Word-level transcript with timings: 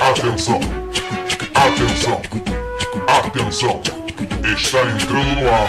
Atenção, 0.00 0.60
atenção, 1.52 2.22
atenção. 3.08 3.82
Está 4.56 4.82
entrando 4.82 5.34
no 5.34 5.50
ar 5.50 5.68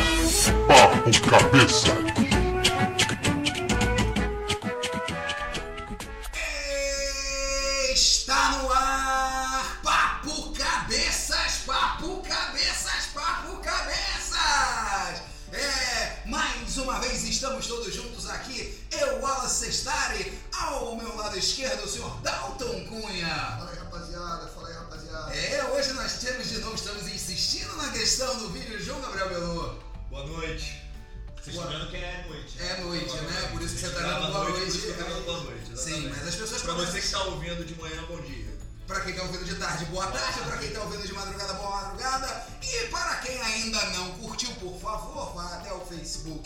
Papo 0.68 1.22
Cabeça. 1.28 2.07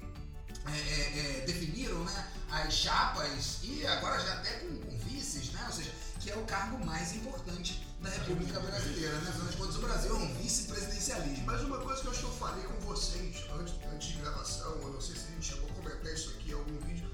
é, 0.66 0.70
é, 0.70 1.38
é, 1.40 1.44
definiram 1.46 2.02
né, 2.04 2.28
as 2.50 2.72
chapas 2.72 3.58
e 3.62 3.86
agora 3.86 4.18
já 4.24 4.32
até 4.34 4.50
com, 4.60 4.76
com 4.78 4.98
vices, 5.00 5.50
né? 5.52 5.62
Ou 5.66 5.72
seja, 5.72 5.90
que 6.20 6.30
é 6.30 6.36
o 6.36 6.44
cargo 6.44 6.82
mais 6.86 7.12
importante 7.14 7.86
da 8.02 8.10
República 8.10 8.60
Brasileira, 8.60 9.16
né? 9.20 9.28
Afinal 9.30 9.48
de 9.48 9.56
contas, 9.56 9.76
o 9.76 9.80
Brasil 9.80 10.10
é 10.10 10.18
um 10.18 10.34
vice-presidencialismo. 10.34 11.44
Mas 11.46 11.62
uma 11.62 11.78
coisa 11.78 12.00
que 12.00 12.06
eu 12.06 12.10
acho 12.10 12.20
que 12.20 12.26
eu 12.26 12.32
falei 12.32 12.64
com 12.64 12.80
vocês 12.80 13.36
antes, 13.58 13.74
antes 13.92 14.08
de 14.08 14.18
gravação, 14.18 14.72
eu 14.82 14.92
não 14.92 15.00
sei 15.00 15.14
se 15.16 15.22
a 15.26 15.30
gente 15.34 15.46
chegou 15.46 15.70
a 15.70 15.72
comentar 15.74 16.12
isso 16.12 16.30
aqui 16.30 16.50
em 16.50 16.54
algum 16.54 16.78
vídeo, 16.80 17.10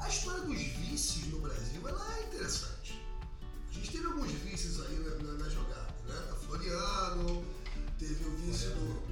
a 0.00 0.08
história 0.08 0.40
dos 0.42 0.58
vices 0.58 1.26
no 1.28 1.40
Brasil 1.40 1.88
ela 1.88 2.18
é 2.18 2.22
interessante. 2.24 3.00
A 3.70 3.74
gente 3.74 3.90
teve 3.90 4.06
alguns 4.06 4.30
vices 4.32 4.80
aí 4.80 4.98
na, 4.98 5.14
na- 5.24 5.38
na 5.44 5.48
jogada, 5.48 5.94
né? 6.06 6.28
A 6.32 6.34
Floriano, 6.34 7.44
teve 7.98 8.24
o 8.24 8.36
vice 8.36 8.66
do. 8.66 9.02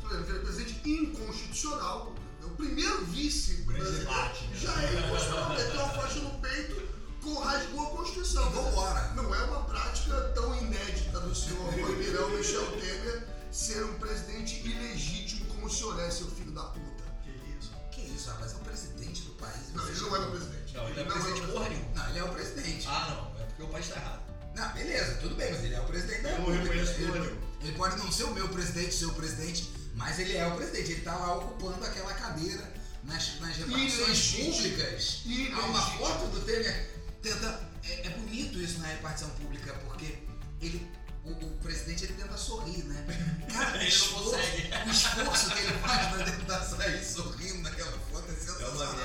Floriano, 0.00 0.24
que 0.24 0.30
era 0.32 0.40
presidente 0.40 0.88
inconstitucional. 0.90 2.14
É 2.40 2.44
o 2.44 2.50
primeiro 2.50 3.04
vice 3.06 3.54
Grande 3.62 3.72
brasileiro. 3.82 4.08
debate, 4.10 4.44
né? 4.46 4.56
Já 4.56 4.82
é 4.82 4.98
inconstitucional, 4.98 5.50
meteu 5.50 5.84
a 5.84 5.88
faixa 5.90 6.18
no 6.20 6.30
peito, 6.40 6.88
rasgou 7.30 7.86
a 7.86 7.90
Constituição. 7.90 8.50
Vambora! 8.50 9.12
Não 9.14 9.34
é 9.34 9.44
uma 9.44 9.64
prática 9.64 10.20
tão 10.34 10.56
inédita 10.56 11.20
do 11.20 11.34
senhor 11.34 11.72
Bandeirão 11.72 12.28
Michel 12.30 12.66
Temer 12.72 13.28
ser 13.50 13.84
um 13.84 13.94
presidente 13.98 14.66
ilegítimo 14.66 15.46
como 15.46 15.66
o 15.66 15.70
senhor 15.70 16.00
é, 16.00 16.10
seu 16.10 16.26
filho 16.28 16.52
da 16.52 16.62
puta. 16.62 17.04
Que 17.22 17.30
isso? 17.30 17.72
Que 17.90 18.00
isso, 18.00 18.30
rapaz? 18.30 18.52
É 18.52 18.56
o 18.56 18.58
presidente 18.60 19.22
do 19.22 19.32
país. 19.32 19.72
Não, 19.74 19.88
ele 19.88 20.00
não 20.00 20.16
é 20.16 20.18
o 20.18 20.30
presidente. 20.30 20.74
Não, 20.74 20.88
ele 20.88 21.00
é 21.00 21.04
não 21.04 21.12
presidente 21.12 21.40
o 21.42 21.52
porra 21.52 21.68
nenhuma. 21.68 21.90
Não, 21.94 22.08
ele 22.08 22.18
é 22.18 22.24
o 22.24 22.28
presidente. 22.28 22.88
Ah, 22.88 23.08
não. 23.10 23.40
É 23.40 23.46
porque 23.46 23.62
o 23.62 23.68
país 23.68 23.86
está 23.86 24.00
errado. 24.00 24.22
Não, 24.54 24.72
beleza, 24.72 25.14
tudo 25.14 25.34
bem, 25.34 25.50
mas 25.50 25.64
ele 25.64 25.74
é 25.74 25.80
o 25.80 25.84
presidente 25.84 26.22
da 26.22 26.30
República. 26.30 26.74
ele, 26.74 27.38
ele 27.62 27.72
pode 27.72 27.96
não 27.96 28.12
ser 28.12 28.24
o 28.24 28.34
meu 28.34 28.48
presidente, 28.48 28.88
o 28.90 28.98
seu 28.98 29.12
presidente, 29.14 29.72
mas 29.94 30.18
ele 30.18 30.36
é 30.36 30.46
o 30.46 30.56
presidente. 30.56 30.92
Ele 30.92 31.00
tá 31.00 31.16
lá 31.16 31.36
ocupando 31.36 31.84
aquela 31.84 32.12
cadeira 32.12 32.72
nas, 33.04 33.40
nas 33.40 33.56
repartições 33.56 34.32
públicas. 34.32 35.22
Há 35.54 35.60
uma 35.66 35.80
foto 35.80 36.26
do 36.26 36.40
Temer 36.40 36.91
tenta. 37.22 37.72
É, 37.84 38.06
é 38.06 38.10
bonito 38.10 38.58
isso 38.60 38.80
na 38.80 38.88
repartição 38.88 39.30
pública, 39.30 39.72
porque 39.84 40.18
ele. 40.60 40.90
O, 41.24 41.30
o 41.30 41.56
presidente 41.62 42.04
ele 42.04 42.14
tenta 42.14 42.36
sorrir, 42.36 42.82
né? 42.84 43.06
Cara, 43.52 43.70
o 43.78 43.78
não 43.78 43.82
esforço, 43.82 44.30
consegue. 44.30 44.88
o 44.88 44.90
esforço 44.90 45.50
que 45.52 45.58
ele 45.60 45.78
faz 45.78 46.08
pra 46.08 46.24
tentar 46.24 46.60
sair 46.64 47.04
sorrindo 47.04 47.62
naquela 47.62 47.92
foto 47.92 48.28
é 48.28 48.34
sensacional. 48.34 48.96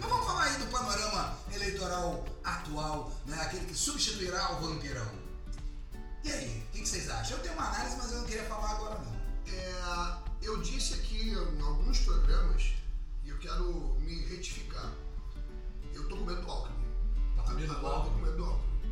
Mas 0.00 0.08
vamos 0.08 0.26
falar 0.26 0.44
aí 0.44 0.58
do 0.58 0.66
panorama 0.66 1.38
eleitoral 1.52 2.24
atual, 2.44 3.12
né? 3.26 3.36
aquele 3.40 3.64
que 3.66 3.74
substituirá 3.74 4.52
o 4.52 4.60
vampirão. 4.60 5.24
E 6.22 6.30
aí, 6.30 6.64
o 6.68 6.72
que, 6.72 6.82
que 6.82 6.88
vocês 6.88 7.10
acham? 7.10 7.36
Eu 7.36 7.42
tenho 7.42 7.54
uma 7.54 7.68
análise, 7.68 7.96
mas 7.96 8.12
eu 8.12 8.18
não 8.18 8.26
queria 8.26 8.44
falar 8.44 8.70
agora 8.70 8.98
não. 9.00 9.14
É, 9.52 10.18
eu 10.42 10.62
disse 10.62 10.94
aqui 10.94 11.30
em 11.30 11.60
alguns 11.60 11.98
programas, 12.00 12.72
e 13.24 13.30
eu 13.30 13.38
quero 13.38 13.96
me 14.00 14.24
retificar. 14.26 14.92
Eu 15.92 16.08
tô 16.08 16.16
com 16.16 16.24
medo 16.24 16.40
do 16.40 16.50
Alckmin. 16.50 16.83
Do 17.46 17.86
Alckmin. 17.86 18.24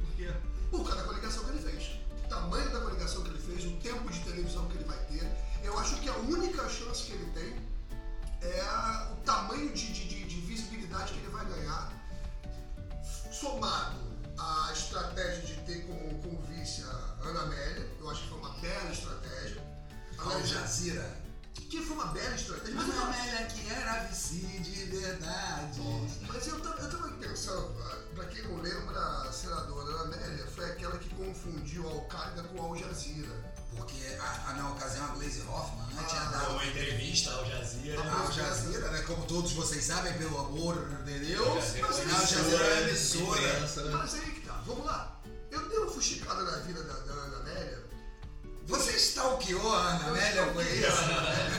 Por 0.05 0.15
quê? 0.17 0.33
Por 0.71 0.85
causa 0.85 0.97
da 0.97 1.05
coligação 1.09 1.45
que 1.45 1.51
ele 1.51 1.71
fez. 1.71 1.99
O 2.25 2.29
tamanho 2.29 2.71
da 2.73 2.81
coligação 2.81 3.23
que 3.23 3.29
ele 3.31 3.39
fez, 3.39 3.65
o 3.67 3.77
tempo 3.79 4.11
de 4.11 4.21
televisão 4.21 4.67
que 4.69 4.77
ele 4.77 4.85
vai 4.85 4.99
ter. 5.07 5.31
Eu 5.63 5.79
acho 5.79 5.97
que 6.01 6.09
a 6.09 6.17
única 6.17 6.69
chance 6.69 7.05
que 7.05 7.13
ele 7.13 7.31
tem 7.33 8.49
é 8.49 8.61
a- 8.63 9.11
o 9.13 9.17
tamanho 9.25 9.73
de, 9.73 9.93
de- 9.93 10.09
de- 10.09 10.25
de 10.25 10.41
visibilidade 10.41 11.13
que 11.13 11.19
ele 11.19 11.29
vai 11.29 11.45
ganhar, 11.47 11.93
somado 13.31 13.97
à 14.39 14.71
estratégia 14.73 15.43
de 15.43 15.55
ter 15.63 15.87
como, 15.87 16.23
como 16.23 16.43
vice 16.47 16.83
a 16.85 17.27
Ana 17.29 17.43
Amélia. 17.43 17.89
Eu 18.01 18.11
acho 18.11 18.23
que 18.23 18.29
foi 18.31 18.39
uma 18.39 18.51
bela 18.61 18.91
estratégia. 18.91 19.63
Al 20.19 20.47
Jazeera. 20.47 21.22
Que 21.55 21.81
foi 21.83 21.97
uma 21.97 22.07
bela 22.07 22.35
estratégia. 22.35 22.75
Mas, 22.75 22.87
Mas 22.89 22.99
a 22.99 23.03
Amélia 23.07 23.47
que 23.47 23.71
era 23.71 24.05
vice 24.05 24.35
de 24.41 24.85
verdade. 24.87 25.81
mas 26.29 26.47
eu 26.47 26.61
tava, 26.61 26.81
eu 26.83 26.91
tava 26.91 27.09
pensando, 27.13 27.75
ah, 27.83 27.97
pra 28.15 28.25
quem 28.27 28.43
não 28.43 28.61
lembra, 28.61 29.01
a 29.01 29.33
senadora 29.33 29.91
Ana 30.03 30.17
Amélia 30.17 30.47
foi 30.55 30.65
aquela 30.71 30.99
que 30.99 31.09
confundiu 31.15 31.89
a 31.89 31.93
Al-Qaeda 31.93 32.43
com 32.45 32.61
a 32.63 32.65
Al 32.67 32.77
Jazeera. 32.77 33.53
Porque 33.75 33.97
a, 34.21 34.51
a- 34.51 34.53
na 34.53 34.71
ocasião 34.71 35.05
a 35.07 35.09
Glaze 35.15 35.41
Hoffman 35.49 35.87
né, 35.95 36.05
tinha 36.07 36.21
Ah, 36.21 36.25
dado 36.31 36.53
Uma 36.53 36.67
entrevista 36.67 37.31
ao 37.31 37.47
Jazeera. 37.47 38.03
a 38.03 38.21
Al 38.21 38.31
Jazeera, 38.33 38.91
né, 38.91 39.03
como 39.03 39.25
todos 39.25 39.53
vocês 39.53 39.83
sabem, 39.85 40.13
pelo 40.19 40.39
amor 40.39 40.77
de 41.05 41.19
Deus, 41.21 41.49
Al 41.49 41.55
Jazeera 41.63 41.87
a 41.89 42.21
Al 42.21 42.27
Jazeera 42.27 42.65
é 42.67 42.89
emissora, 42.91 43.41
né? 43.61 43.69
Mas 43.97 44.15
aí 44.15 44.31
que 44.33 44.41
tá, 44.47 44.63
vamos 44.67 44.85
lá. 44.85 45.19
Eu 45.51 45.69
dei 45.69 45.79
uma 45.79 45.91
fuxicada 45.91 46.43
na 46.43 46.59
vida 46.59 46.83
da, 46.83 46.93
da 46.95 47.13
Ana 47.15 47.37
Amélia. 47.39 47.72
Você 49.03 49.09
stalkeou 49.09 49.75
a 49.75 49.79
Ana 49.81 50.09
Amélia, 50.11 50.47
foi 50.53 50.65
isso? 50.79 51.03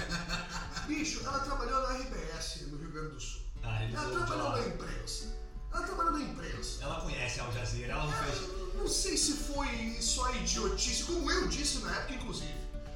Bicho, 0.88 1.21
ela 1.25 1.39
trabalhou 1.39 1.81
na 1.81 1.95
RBS 1.95 2.62
no 2.71 2.77
Rio 2.77 2.89
Grande 2.91 3.09
do 3.15 3.19
Sul. 3.19 3.41
Ah, 3.62 3.83
Ela 3.83 4.09
trabalhou 4.25 4.51
na 4.51 4.59
imprensa. 4.67 5.25
Ela 5.73 5.83
trabalhou 5.85 6.12
na 6.13 6.19
imprensa. 6.21 6.83
Ela 6.83 7.01
conhece 7.01 7.39
a 7.41 7.44
Al 7.44 7.51
Jazeera, 7.51 7.94
ela 7.94 8.06
não 8.06 8.13
fez. 8.13 8.41
Eu 8.41 8.73
Não 8.77 8.88
sei 8.88 9.17
se 9.17 9.33
foi 9.33 9.97
só 10.01 10.33
idiotice, 10.35 11.03
como 11.03 11.29
eu 11.29 11.47
disse 11.50 11.79
na 11.79 11.91
época, 11.91 12.13
inclusive. 12.13 12.56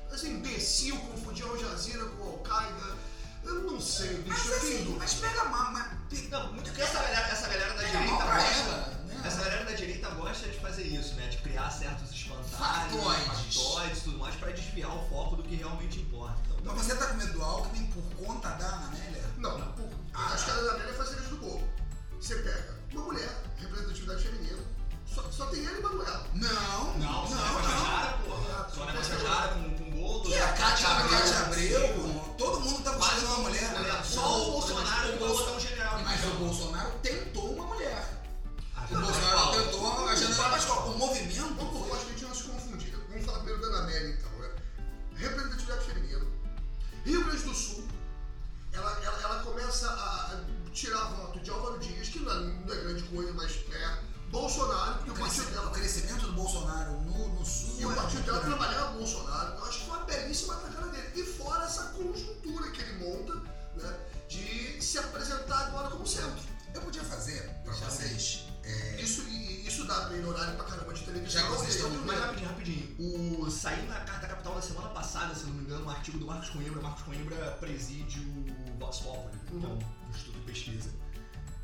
Mas 0.10 0.24
imbecil 0.24 0.98
confundir 1.00 1.46
Al 1.46 1.58
Jazeera 1.58 2.06
com 2.06 2.24
Al-Qaeda. 2.24 2.98
Eu 3.44 3.56
não 3.64 3.82
sei, 3.82 4.16
bicho. 4.16 4.28
Mas 4.30 4.46
eu 4.46 4.60
tenho 4.60 4.74
assim, 4.76 4.78
dúvida. 4.86 5.00
mas 5.00 5.14
pega 5.16 5.44
mal, 5.46 5.72
mas 5.74 5.88
pe- 6.10 6.28
Não, 6.30 6.54
muito 6.54 6.72
que 6.72 6.82
essa 6.82 7.00
galera, 7.00 7.28
essa 7.28 7.48
galera 7.48 7.74
da 7.74 7.80
pega 7.84 7.92
direita 8.00 8.26
mal 8.26 8.97
essa 9.28 9.44
galera 9.44 9.66
da 9.66 9.74
direita 9.74 10.10
gosta 10.12 10.48
de 10.48 10.58
fazer 10.58 10.84
isso, 10.84 11.14
né? 11.16 11.28
De 11.28 11.36
criar 11.40 11.70
certos 11.70 12.12
espantalhos, 12.12 13.04
factoides 13.04 13.98
e 13.98 14.02
tudo 14.02 14.20
mais 14.20 14.34
para 14.36 14.52
desviar 14.54 14.96
o 14.96 15.10
foco 15.10 15.36
do 15.36 15.44
que 15.44 15.56
realmente 15.56 16.00
importa. 16.00 16.40
Então, 16.58 16.74
Mas 16.74 16.86
você 16.86 16.96
tá 16.96 17.08
com 17.08 17.16
medo 17.16 17.34
do 17.34 17.44
Alckmin 17.44 17.88
por 17.88 18.26
conta 18.26 18.50
da 18.52 18.70
Amélia? 18.70 19.26
Não, 19.38 19.58
não. 19.58 19.72
Por... 19.74 19.90
Ah. 20.14 20.34
As 20.34 20.46
da 20.46 20.54
Amélia 20.54 20.94
faz 20.94 21.12
a 21.12 21.22
do 21.30 21.38
bolo. 21.38 21.68
Você 22.22 22.36
pega 22.36 22.78
uma 22.94 23.04
mulher, 23.04 23.44
representatividade 23.58 24.24
feminina, 24.24 24.64
só, 25.14 25.24
só 25.30 25.46
tem 25.48 25.60
ele 25.60 25.80
e 25.80 25.82
Manuela. 25.82 26.26
Não, 26.34 26.94
não, 26.98 26.98
não. 26.98 27.28
Só 27.28 27.36
não. 27.36 27.64
Só 27.64 28.18
porra. 28.26 28.70
Só 28.74 28.86
na 28.86 29.48
com, 29.50 29.76
com 29.76 29.92
Boldo. 29.92 30.30
E 30.30 30.38
a 30.38 30.54
Cátia 30.54 30.88
Abreu, 30.88 31.38
Abreu 31.38 32.34
todo 32.38 32.60
mundo 32.62 32.84
tá 32.84 32.92
buscando 32.94 33.26
uma 33.26 33.38
mulher. 33.50 33.72
Né? 33.72 34.04
Só 34.04 34.48
o 34.48 34.52
Bolsonaro 34.52 35.14
o 35.14 35.18
botar 35.18 35.52
é 35.52 35.56
um 35.56 35.60
general. 35.60 36.00
Mas 36.04 36.24
o 36.24 36.30
Bolsonaro 36.36 36.92
tem 37.02 37.17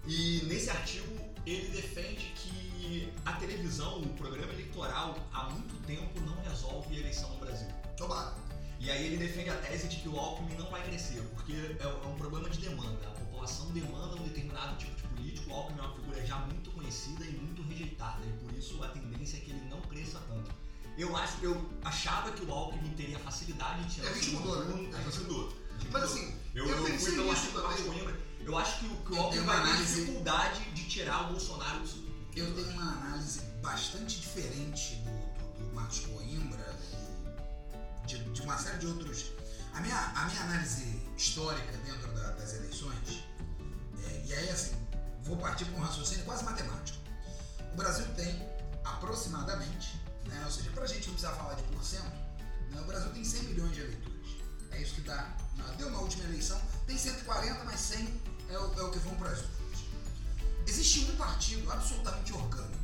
E 0.07 0.41
nesse 0.45 0.69
artigo 0.69 1.07
ele 1.45 1.69
defende 1.69 2.33
que 2.35 3.13
a 3.25 3.33
televisão, 3.33 4.01
o 4.01 4.09
programa 4.13 4.51
eleitoral, 4.53 5.15
há 5.33 5.49
muito 5.49 5.75
tempo 5.85 6.19
não 6.21 6.35
resolve 6.43 6.95
a 6.95 6.99
eleição 6.99 7.29
no 7.31 7.39
Brasil. 7.39 7.67
Tomara. 7.97 8.35
E 8.79 8.91
aí 8.91 9.05
ele 9.05 9.17
defende 9.17 9.49
a 9.49 9.55
tese 9.55 9.87
de 9.87 9.97
que 9.97 10.09
o 10.09 10.17
Alckmin 10.17 10.55
não 10.55 10.69
vai 10.69 10.83
crescer, 10.83 11.21
porque 11.33 11.53
é 11.53 11.83
é 11.83 12.07
um 12.07 12.15
problema 12.15 12.49
de 12.49 12.59
demanda. 12.59 13.07
A 13.07 13.11
população 13.11 13.71
demanda 13.71 14.15
um 14.15 14.23
determinado 14.23 14.75
tipo 14.77 14.95
de 14.95 15.03
político. 15.03 15.51
O 15.51 15.53
Alckmin 15.53 15.79
é 15.79 15.81
uma 15.83 15.95
figura 15.95 16.25
já 16.25 16.37
muito 16.39 16.69
conhecida 16.71 17.23
e 17.23 17.31
muito 17.31 17.61
rejeitada, 17.61 18.21
e 18.25 18.31
por 18.43 18.53
isso 18.57 18.83
a 18.83 18.89
tendência 18.89 19.37
é 19.37 19.39
que 19.39 19.51
ele 19.51 19.65
não 19.69 19.81
cresça 19.81 20.19
tanto. 20.27 20.51
Eu 20.97 21.15
acho, 21.15 21.43
eu 21.43 21.69
achava 21.83 22.31
que 22.31 22.43
o 22.43 22.51
Alckmin 22.51 22.89
teria 22.91 23.17
facilidade 23.19 23.83
de 23.85 23.95
tirar 23.95 24.07
É, 24.07 24.11
a 24.11 24.13
gente 24.15 24.31
mudou, 24.31 24.65
né? 24.65 24.91
a 24.93 25.01
gente 25.01 25.19
mudou. 25.21 25.53
Mas 25.91 26.03
assim, 26.03 26.35
eu, 26.53 26.67
eu 26.67 26.77
eu 26.77 26.83
pensei 26.83 26.99
fui 26.99 27.11
pelo 27.15 27.31
nisso 27.31 27.51
também. 27.51 28.15
Eu 28.45 28.57
acho 28.57 28.79
que 28.79 28.85
o, 28.87 29.13
uma 29.13 29.29
vai 29.29 29.31
ter 29.31 29.39
análise- 29.69 29.95
dificuldade 30.01 30.71
de 30.71 30.89
tirar 30.89 31.23
o 31.27 31.31
Bolsonaro 31.31 31.79
do 31.79 31.87
segundo 31.87 32.03
turno. 32.31 32.49
Eu 32.49 32.53
tenho 32.55 32.69
uma 32.71 32.91
análise 32.91 33.39
bastante 33.61 34.19
diferente 34.19 34.95
do, 34.95 35.11
do, 35.61 35.67
do 35.69 35.73
Marcos 35.75 35.99
Coimbra 35.99 36.79
e 38.03 38.07
de, 38.07 38.17
de 38.31 38.41
uma 38.41 38.57
série 38.57 38.77
de 38.79 38.87
outros. 38.87 39.31
A 39.73 39.79
minha, 39.81 39.97
a 39.97 40.25
minha 40.25 40.41
análise 40.41 41.01
histórica 41.17 41.71
dentro 41.77 42.11
da- 42.13 42.31
das 42.31 42.53
eleições, 42.55 43.23
é, 44.05 44.23
e 44.25 44.33
aí 44.33 44.49
assim, 44.49 44.75
vou 45.23 45.37
partir 45.37 45.65
para 45.65 45.79
um 45.79 45.83
raciocínio 45.83 46.25
quase 46.25 46.43
matemático. 46.43 46.97
O 47.71 47.75
Brasil 47.77 48.05
tem 48.15 48.47
aproximadamente, 48.83 49.99
né, 50.27 50.41
ou 50.45 50.51
seja, 50.51 50.69
para 50.71 50.83
a 50.83 50.87
gente 50.87 51.07
não 51.07 51.13
precisar 51.15 51.33
falar 51.35 51.53
de 51.55 51.63
porcento, 51.63 52.03
né, 52.71 52.81
o 52.81 52.85
Brasil 52.85 53.09
tem 53.11 53.23
100 53.23 53.43
milhões 53.43 53.73
de 53.73 53.81
eleitores. 53.81 54.27
É 54.71 54.81
isso 54.81 54.95
que 54.95 55.01
dá. 55.01 55.35
Deu 55.77 55.89
na 55.91 55.99
última 55.99 56.23
eleição, 56.25 56.59
tem 56.85 56.97
140, 56.97 57.63
mas 57.63 57.79
100 57.79 58.21
é 58.53 58.59
o, 58.59 58.79
é 58.79 58.83
o 58.83 58.91
que 58.91 58.99
vão 58.99 59.15
para 59.15 59.29
as 59.29 59.39
urnas. 59.39 59.53
Existe 60.67 60.99
um 61.11 61.15
partido 61.15 61.71
absolutamente 61.71 62.33
orgânico, 62.33 62.77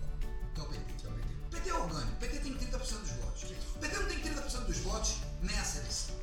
que 0.53 0.59
é 0.59 0.63
o 0.63 0.67
PT. 0.67 1.07
O 1.07 1.49
PT 1.49 1.69
é 1.69 1.73
orgânico. 1.73 2.11
O 2.11 2.15
PT 2.17 2.39
tem 2.39 2.53
30% 2.53 2.77
dos 2.99 3.11
votos. 3.11 3.43
O 3.75 3.79
PT 3.79 3.97
não 3.97 4.05
tem 4.07 4.19
30% 4.19 4.65
dos 4.65 4.77
votos 4.79 5.15
nessa 5.41 5.79
eleição. 5.79 6.15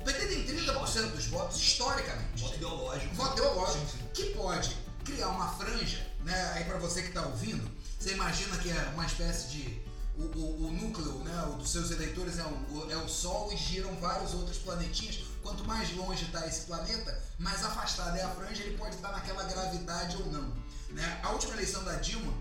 O 0.00 0.04
PT 0.04 0.26
tem 0.26 0.44
30% 0.46 1.10
dos 1.12 1.26
votos 1.26 1.56
historicamente. 1.60 2.42
Voto 2.42 2.56
ideológico. 2.56 3.14
Voto 3.14 3.32
ideológico. 3.34 3.86
Que 4.14 4.24
pode 4.34 4.76
criar 5.04 5.28
uma 5.28 5.48
franja, 5.54 6.06
né? 6.24 6.52
Aí 6.54 6.64
pra 6.64 6.78
você 6.78 7.02
que 7.02 7.12
tá 7.12 7.22
ouvindo, 7.26 7.70
você 7.98 8.12
imagina 8.14 8.56
que 8.58 8.70
é 8.70 8.90
uma 8.94 9.06
espécie 9.06 9.48
de. 9.50 9.90
O, 10.16 10.22
o- 10.22 10.66
o 10.66 10.72
núcleo 10.72 11.18
né, 11.24 11.42
o 11.50 11.54
dos 11.56 11.70
seus 11.70 11.90
eleitores 11.92 12.38
é 12.38 12.44
o, 12.44 12.90
é 12.90 12.96
o 12.96 13.08
Sol 13.08 13.50
e 13.52 13.56
giram 13.56 13.94
vários 13.96 14.34
outros 14.34 14.58
planetinhas. 14.58 15.20
Quanto 15.42 15.64
mais 15.64 15.94
longe 15.96 16.24
está 16.24 16.46
esse 16.46 16.62
planeta, 16.62 17.22
mais 17.38 17.64
afastada 17.64 18.18
é 18.18 18.22
a 18.22 18.28
franja, 18.30 18.62
ele 18.62 18.76
pode 18.76 18.94
estar 18.96 19.10
naquela 19.12 19.44
gravidade 19.44 20.16
ou 20.16 20.26
não. 20.30 20.54
Né? 20.90 21.20
A 21.22 21.30
última 21.30 21.54
eleição 21.54 21.82
da 21.84 21.94
Dilma, 21.96 22.32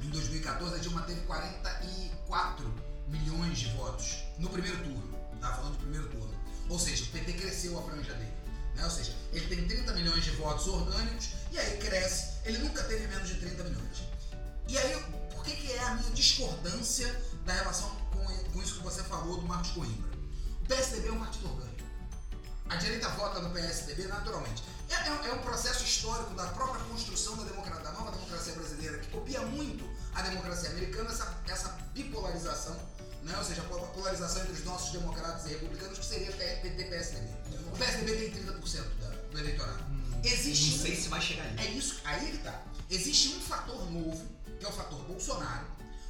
em 0.00 0.10
2014, 0.10 0.74
a 0.74 0.78
Dilma 0.78 1.02
teve 1.02 1.20
44 1.22 2.72
milhões 3.08 3.58
de 3.58 3.72
votos 3.72 4.18
no 4.38 4.48
primeiro 4.48 4.78
turno. 4.78 5.18
Estava 5.34 5.56
falando 5.56 5.72
de 5.72 5.78
primeiro 5.78 6.08
turno. 6.08 6.34
Ou 6.68 6.78
seja, 6.78 7.04
o 7.04 7.06
PT 7.08 7.32
cresceu 7.32 7.78
a 7.78 7.82
franja 7.82 8.14
dele. 8.14 8.32
Né? 8.76 8.84
Ou 8.84 8.90
seja, 8.90 9.14
ele 9.32 9.46
tem 9.48 9.66
30 9.66 9.92
milhões 9.94 10.24
de 10.24 10.30
votos 10.32 10.66
orgânicos 10.68 11.30
e 11.50 11.58
aí 11.58 11.78
cresce. 11.78 12.38
Ele 12.44 12.58
nunca 12.58 12.82
teve 12.84 13.06
menos 13.08 13.28
de 13.28 13.34
30 13.34 13.64
milhões. 13.64 14.02
E 14.68 14.78
aí, 14.78 15.02
por 15.34 15.44
que, 15.44 15.56
que 15.56 15.72
é 15.72 15.82
a 15.84 15.94
minha 15.96 16.10
discordância 16.10 17.12
da 17.44 17.52
relação 17.52 17.90
com, 18.12 18.24
com 18.52 18.62
isso 18.62 18.76
que 18.76 18.84
você 18.84 19.02
falou 19.02 19.40
do 19.40 19.46
Marcos 19.46 19.72
Coimbra? 19.72 20.10
O 20.62 20.66
PSDB 20.66 21.08
é 21.08 21.12
um 21.12 21.18
partido 21.18 21.48
orgânico. 21.48 21.69
A 22.70 22.76
direita 22.76 23.08
vota 23.10 23.40
no 23.40 23.50
PSDB 23.50 24.06
naturalmente. 24.06 24.62
É, 24.88 24.94
é- 24.94 25.28
é 25.30 25.32
um 25.34 25.38
processo 25.42 25.84
histórico 25.84 26.34
da 26.34 26.46
própria 26.48 26.82
construção 26.84 27.36
da, 27.36 27.44
democra- 27.44 27.78
da 27.80 27.92
nova 27.92 28.10
democracia 28.12 28.54
brasileira, 28.54 28.98
que 28.98 29.08
copia 29.10 29.40
muito 29.42 29.88
a 30.14 30.22
democracia 30.22 30.70
americana, 30.70 31.10
essa, 31.10 31.36
essa 31.48 31.68
bipolarização, 31.94 32.76
né? 33.22 33.36
ou 33.36 33.44
seja, 33.44 33.60
a 33.62 33.64
po- 33.64 33.86
polarização 33.88 34.42
entre 34.42 34.54
os 34.54 34.64
nossos 34.64 34.90
democratas 34.92 35.46
e 35.46 35.48
republicanos, 35.50 35.98
que 35.98 36.04
seria 36.04 36.32
PT-PSDB. 36.32 37.28
O 37.72 37.76
PSDB 37.76 38.12
tem 38.16 38.30
30% 38.44 38.82
da- 39.00 39.08
do 39.30 39.38
eleitorado. 39.38 39.84
Existe 40.24 40.72
Não 40.76 40.78
sei 40.82 40.98
um- 40.98 41.02
se 41.02 41.08
vai 41.08 41.20
chegar 41.20 41.44
ali. 41.44 41.60
é 41.66 41.70
isso, 41.70 42.00
aí 42.04 42.30
que 42.32 42.38
tá. 42.38 42.60
Existe 42.90 43.36
um 43.36 43.40
fator 43.40 43.90
novo, 43.90 44.26
que 44.58 44.64
é 44.66 44.68
o 44.68 44.72
fator 44.72 44.98
Bolsonaro, 45.04 45.66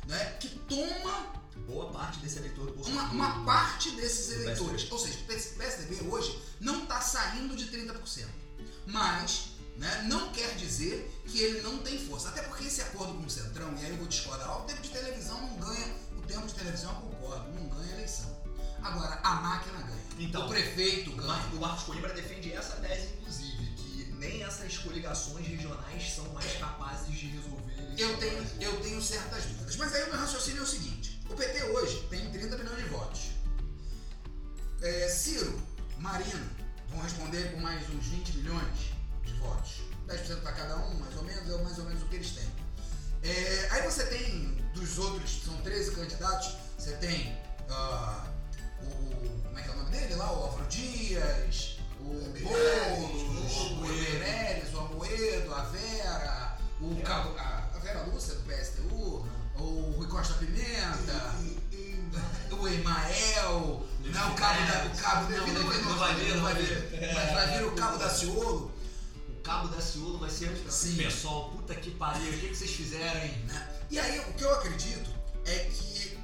né? 0.07 0.37
que 0.41 0.49
toma 0.49 1.33
Boa 1.67 1.93
parte 1.93 2.19
desse 2.21 2.39
eleitor 2.39 2.67
do 2.67 2.83
uma, 2.89 3.03
uma 3.11 3.45
parte 3.45 3.91
desses 3.93 4.31
eleitores. 4.33 4.91
Ou 4.91 4.99
seja, 4.99 5.19
o 5.19 5.25
PSDB 5.25 6.09
hoje 6.09 6.41
não 6.61 6.83
está 6.83 7.01
saindo 7.01 7.57
de 7.57 7.67
30%. 7.67 8.27
Mas 8.87 9.51
né, 9.77 10.03
não 10.09 10.31
quer 10.31 10.55
dizer 10.57 11.11
que 11.27 11.41
ele 11.41 11.62
não 11.62 11.79
tem 11.79 11.99
força. 12.07 12.29
Até 12.29 12.43
porque 12.43 12.65
esse 12.65 12.83
acordo 12.83 13.15
com 13.15 13.25
o 13.25 13.31
Centrão, 13.31 13.73
e 13.79 13.85
aí 13.85 13.91
eu 13.91 13.97
vou 13.97 14.07
discordar, 14.07 14.61
o 14.61 14.65
tempo 14.65 14.83
de 14.83 14.91
televisão 14.91 15.41
não 15.41 15.57
ganha, 15.57 15.97
o 16.19 16.23
tempo 16.23 16.47
de 16.47 16.55
televisão 16.55 16.91
eu 16.91 17.01
concordo, 17.01 17.51
não 17.53 17.69
ganha 17.69 17.93
eleição. 17.95 18.41
Agora, 18.83 19.21
a 19.23 19.35
máquina 19.37 19.81
ganha. 19.81 20.01
Então, 20.19 20.47
o 20.47 20.49
prefeito 20.49 21.11
O 21.11 21.17
ganha. 21.17 21.47
O 21.55 21.61
Marcos 21.61 21.85
Coimbra 21.85 22.12
defende 22.12 22.52
essa 22.52 22.76
tese, 22.76 23.14
inclusive, 23.19 23.75
que 23.75 24.12
nem 24.19 24.43
essas 24.43 24.76
coligações 24.79 25.47
regionais 25.47 26.12
são 26.14 26.29
mais 26.33 26.52
capazes 26.59 27.14
de 27.19 27.26
resolver 27.29 27.95
Eu 27.97 28.17
tenho, 28.19 28.47
eu 28.61 28.81
tenho 28.81 29.00
certas 29.02 29.45
dúvidas. 29.45 29.76
Mas 29.76 29.95
aí 29.95 30.05
o 30.05 30.11
meu 30.11 30.21
raciocínio 30.21 30.61
é 30.61 30.62
o 30.62 30.67
seguinte: 30.67 31.00
o 31.30 31.34
PT 31.34 31.62
hoje 31.64 32.06
tem 32.10 32.30
30 32.30 32.56
milhões 32.58 32.76
de 32.76 32.88
votos. 32.90 33.20
É, 34.82 35.08
Ciro, 35.08 35.60
Marina 35.99 36.49
vão 36.88 37.00
responder 37.00 37.52
por 37.52 37.60
mais 37.60 37.88
uns 37.90 38.04
20 38.06 38.38
milhões 38.38 38.78
de 39.25 39.32
votos. 39.34 39.82
10% 40.08 40.40
para 40.42 40.52
cada 40.52 40.76
um, 40.76 40.94
mais 40.99 41.16
ou 41.16 41.22
menos, 41.22 41.49
é 41.49 41.62
mais 41.62 41.78
ou 41.78 41.84
menos 41.84 42.02
o 42.02 42.06
que 42.06 42.16
eles 42.16 42.32
têm. 42.32 42.50
É, 43.22 43.68
aí 43.70 43.82
você 43.82 44.04
tem, 44.06 44.56
dos 44.75 44.99
outros, 44.99 45.42
são 45.44 45.56
13 45.58 45.92
candidatos, 45.92 46.56
você 46.76 46.92
tem 46.96 47.38
ah, 47.68 48.26
o. 48.82 49.42
Como 49.44 49.58
é 49.58 49.62
que 49.62 49.68
é 49.68 49.72
o 49.72 49.76
nome 49.76 49.90
dele 49.90 50.14
lá? 50.16 50.32
O 50.32 50.66
Dias, 50.68 51.76
vai 66.14 66.25
vir, 66.25 66.35
não 66.35 66.43
vai 66.43 66.55
vir. 66.55 67.14
Mas 67.14 67.33
vai 67.33 67.59
vir 67.59 67.64
o 67.67 67.73
cabo 67.73 67.99
da 67.99 68.09
Ciolo. 68.11 68.73
O 69.29 69.43
cabo 69.43 69.69
da 69.69 69.81
Ciolo 69.81 70.19
vai 70.19 70.31
ser 70.31 70.55
Sim. 70.71 70.97
pessoal, 70.97 71.50
puta 71.50 71.75
que 71.75 71.90
pariu, 71.93 72.29
o 72.31 72.38
que, 72.38 72.49
que 72.49 72.55
vocês 72.55 72.71
fizeram, 72.71 73.21
hein? 73.23 73.38
né? 73.47 73.69
E 73.90 73.99
aí, 73.99 74.19
o 74.21 74.33
que 74.35 74.45
eu 74.45 74.52
acredito 74.55 75.11
é 75.47 75.59
que 75.71 76.19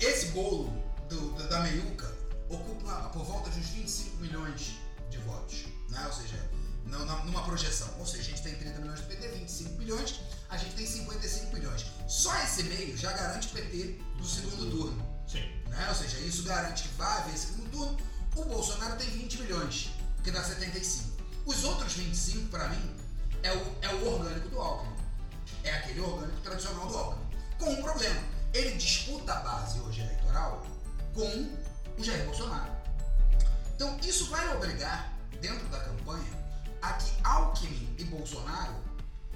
esse 0.00 0.26
bolo 0.26 0.70
do- 1.08 1.30
da- 1.34 1.46
da 1.46 1.60
meiuca 1.60 2.12
ocupa 2.48 3.08
por 3.12 3.24
volta 3.24 3.50
de 3.50 3.60
uns 3.60 3.66
25 3.68 4.16
milhões 4.16 4.72
de 5.10 5.18
votos, 5.18 5.64
né? 5.88 6.04
Ou 6.06 6.12
seja, 6.12 6.50
não- 6.86 7.24
numa 7.24 7.42
projeção. 7.44 7.88
Ou 7.98 8.06
seja, 8.06 8.22
a 8.22 8.26
gente 8.30 8.42
tem 8.42 8.54
30 8.56 8.80
milhões 8.80 9.00
do 9.00 9.06
PT, 9.06 9.28
25 9.28 9.78
milhões, 9.78 10.20
a 10.50 10.56
gente 10.56 10.74
tem 10.74 10.86
55 10.86 11.54
milhões. 11.54 11.86
Só 12.08 12.34
esse 12.42 12.64
meio 12.64 12.96
já 12.96 13.12
garante 13.12 13.48
o 13.48 13.50
PT 13.52 13.98
no 14.16 14.24
segundo 14.24 14.70
turno. 14.70 15.18
Sim. 15.28 15.44
né? 15.68 15.86
Ou 15.90 15.94
seja, 15.94 16.18
isso 16.20 16.42
garante 16.42 16.82
que 16.84 16.88
vai 16.96 17.18
haver 17.18 17.36
segundo 17.38 17.70
turno. 17.70 17.98
O 18.38 18.44
Bolsonaro 18.44 18.94
tem 18.94 19.10
20 19.10 19.42
milhões, 19.42 19.90
que 20.22 20.30
dá 20.30 20.40
75. 20.44 21.08
Os 21.44 21.64
outros 21.64 21.94
25, 21.94 22.46
para 22.50 22.68
mim, 22.68 22.96
é 23.42 23.52
o, 23.52 23.76
é 23.82 23.94
o 23.96 24.14
orgânico 24.14 24.48
do 24.48 24.60
Alckmin. 24.60 24.94
É 25.64 25.72
aquele 25.72 26.00
orgânico 26.00 26.40
tradicional 26.42 26.86
do 26.86 26.96
Alckmin. 26.96 27.26
Com 27.58 27.70
um 27.70 27.82
problema. 27.82 28.20
Ele 28.54 28.76
disputa 28.76 29.32
a 29.32 29.40
base 29.40 29.80
hoje 29.80 30.02
eleitoral 30.02 30.64
com 31.14 31.50
o 31.98 32.04
Jair 32.04 32.24
Bolsonaro. 32.26 32.70
Então, 33.74 33.98
isso 34.04 34.26
vai 34.26 34.54
obrigar, 34.54 35.12
dentro 35.40 35.66
da 35.66 35.80
campanha, 35.80 36.32
a 36.80 36.92
que 36.92 37.10
Alckmin 37.24 37.92
e 37.98 38.04
Bolsonaro 38.04 38.76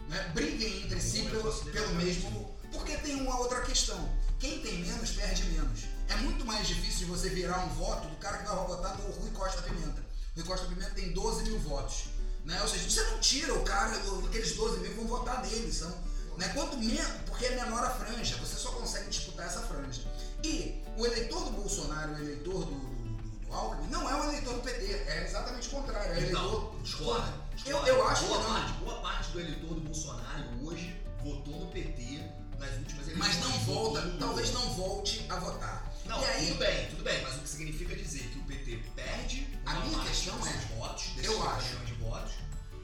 né, 0.08 0.30
briguem 0.32 0.84
entre 0.84 1.00
si 1.00 1.22
pelo, 1.24 1.52
pelo 1.52 1.94
mesmo. 1.96 2.54
Porque 2.70 2.96
tem 2.98 3.16
uma 3.16 3.36
outra 3.40 3.62
questão. 3.62 4.08
Quem 4.38 4.60
tem 4.60 4.78
menos 4.78 5.10
perde 5.10 5.44
menos. 5.46 5.80
É 6.12 6.16
muito 6.16 6.44
mais 6.44 6.68
difícil 6.68 7.06
de 7.06 7.12
você 7.12 7.30
virar 7.30 7.64
um 7.64 7.68
voto 7.70 8.06
do 8.06 8.16
cara 8.16 8.38
que 8.38 8.46
vai 8.46 8.66
votar 8.66 8.98
no 8.98 9.10
Rui 9.12 9.30
Costa 9.30 9.62
Pimenta. 9.62 10.02
O 10.36 10.40
Rui 10.40 10.44
Costa 10.44 10.66
Pimenta 10.66 10.90
tem 10.90 11.10
12 11.12 11.44
mil 11.44 11.58
votos. 11.60 12.04
Né? 12.44 12.60
Ou 12.60 12.68
seja, 12.68 12.90
você 12.90 13.10
não 13.10 13.18
tira 13.18 13.54
o 13.54 13.62
cara, 13.64 13.96
aqueles 14.26 14.54
12 14.54 14.80
mil 14.80 14.94
vão 14.96 15.06
votar 15.06 15.42
nele. 15.42 15.72
São, 15.72 15.90
né? 16.36 16.48
Quanto 16.54 16.76
menos, 16.76 17.06
porque 17.26 17.46
é 17.46 17.64
menor 17.64 17.82
a 17.82 17.90
franja, 17.90 18.36
você 18.36 18.56
só 18.56 18.72
consegue 18.72 19.08
disputar 19.08 19.46
essa 19.46 19.60
franja. 19.60 20.02
E 20.44 20.82
o 20.98 21.06
eleitor 21.06 21.44
do 21.44 21.50
Bolsonaro, 21.52 22.12
o 22.12 22.18
eleitor 22.18 22.64
do, 22.66 22.74
do, 22.74 23.46
do, 23.46 23.54
Alckmin, 23.54 23.88
não 23.88 24.10
é 24.10 24.20
o 24.20 24.24
eleitor 24.24 24.54
do 24.54 24.60
PT, 24.60 24.84
é 24.84 25.24
exatamente 25.26 25.68
o 25.68 25.70
contrário. 25.70 26.12
É 26.12 26.14
o 26.14 26.18
eleitor. 26.18 26.64
Então, 26.68 26.82
discorda. 26.82 27.28
Eu, 27.28 27.56
discorda. 27.56 27.88
eu 27.88 28.08
acho 28.08 28.26
boa 28.26 28.38
que 28.38 28.44
não. 28.44 28.54
parte, 28.54 28.72
boa 28.84 29.00
parte 29.00 29.30
do 29.30 29.40
eleitor 29.40 29.74
do 29.74 29.80
Bolsonaro 29.80 30.44
hoje 30.62 31.00
votou 31.22 31.60
no 31.60 31.66
PT 31.68 32.20
nas 32.58 32.76
últimas 32.76 33.08
eleições. 33.08 33.16
Mas 33.16 33.40
não 33.40 33.58
volta, 33.60 34.16
talvez 34.18 34.52
não 34.52 34.74
volte 34.74 35.26
a 35.28 35.36
votar. 35.36 35.91
Não, 36.06 36.20
e 36.20 36.24
aí, 36.24 36.46
tudo 36.48 36.58
bem, 36.58 36.86
tudo 36.90 37.04
bem, 37.04 37.22
mas 37.22 37.36
o 37.36 37.38
que 37.40 37.48
significa 37.48 37.94
dizer 37.96 38.28
que 38.30 38.38
o 38.38 38.42
PT 38.42 38.82
perde 38.94 39.58
A 39.64 39.72
uma 39.72 39.86
minha 39.86 40.00
questão 40.04 40.34
é, 40.46 40.52
votos, 40.76 41.12
eu 41.22 41.32
50 41.34 41.50
acho. 41.50 41.76
de 41.84 41.92
votos, 41.94 42.32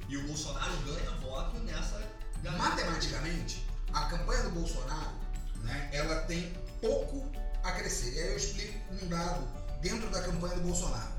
e 0.09 0.17
o 0.17 0.27
Bolsonaro 0.27 0.77
ganha 0.79 1.11
voto 1.21 1.59
nessa 1.61 2.01
galera. 2.43 2.63
matematicamente, 2.63 3.67
a 3.93 4.05
campanha 4.07 4.43
do 4.45 4.51
Bolsonaro, 4.51 5.13
né, 5.63 5.91
ela 5.93 6.21
tem 6.23 6.53
pouco 6.81 7.31
a 7.63 7.73
crescer. 7.73 8.15
E 8.15 8.19
aí 8.21 8.29
eu 8.29 8.37
explico 8.37 8.79
um 9.03 9.09
dado 9.09 9.47
dentro 9.81 10.09
da 10.11 10.23
campanha 10.23 10.55
do 10.57 10.63
Bolsonaro. 10.63 11.13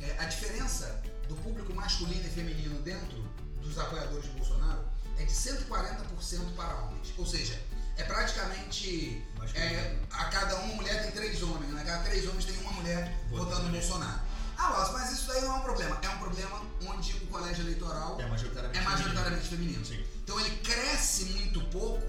É, 0.00 0.16
a 0.18 0.24
diferença 0.24 1.02
do 1.28 1.36
público 1.36 1.72
masculino 1.72 2.24
e 2.26 2.30
feminino 2.30 2.78
dentro 2.82 3.22
dos 3.62 3.78
apoiadores 3.78 4.24
de 4.24 4.30
Bolsonaro 4.30 4.84
é 5.18 5.24
de 5.24 5.32
140% 5.32 6.54
para 6.56 6.74
homens. 6.82 7.14
Ou 7.16 7.24
seja, 7.24 7.58
é 7.96 8.02
praticamente 8.04 9.22
Mas 9.38 9.52
que- 9.52 9.58
é, 9.58 9.96
a 10.10 10.24
cada 10.26 10.56
uma 10.56 10.74
mulher 10.74 11.02
tem 11.02 11.10
três 11.12 11.42
homens, 11.42 11.72
né? 11.72 11.82
A 11.82 11.84
cada 11.84 12.04
três 12.04 12.26
homens 12.28 12.44
tem 12.44 12.56
uma 12.58 12.72
mulher 12.72 13.12
Votando 13.30 13.44
votando 13.50 13.62
no. 13.68 13.72
Bolsonaro. 13.72 14.20
Ah, 14.56 14.70
Wallace, 14.70 14.92
mas 14.92 15.12
isso 15.12 15.26
daí 15.26 15.40
não 15.42 15.56
é 15.56 15.58
um 15.58 15.62
problema. 15.62 15.98
É 16.02 16.08
um 16.08 16.18
problema 16.18 16.62
onde 16.86 17.12
o 17.16 17.26
colégio 17.26 17.64
eleitoral 17.64 18.20
é 18.20 18.26
majoritariamente. 18.26 18.78
é 18.78 18.82
majoritariamente 18.88 19.48
feminino. 19.48 19.84
Sim. 19.84 20.04
Então 20.22 20.38
ele 20.40 20.56
cresce 20.58 21.24
muito 21.26 21.60
pouco, 21.66 22.00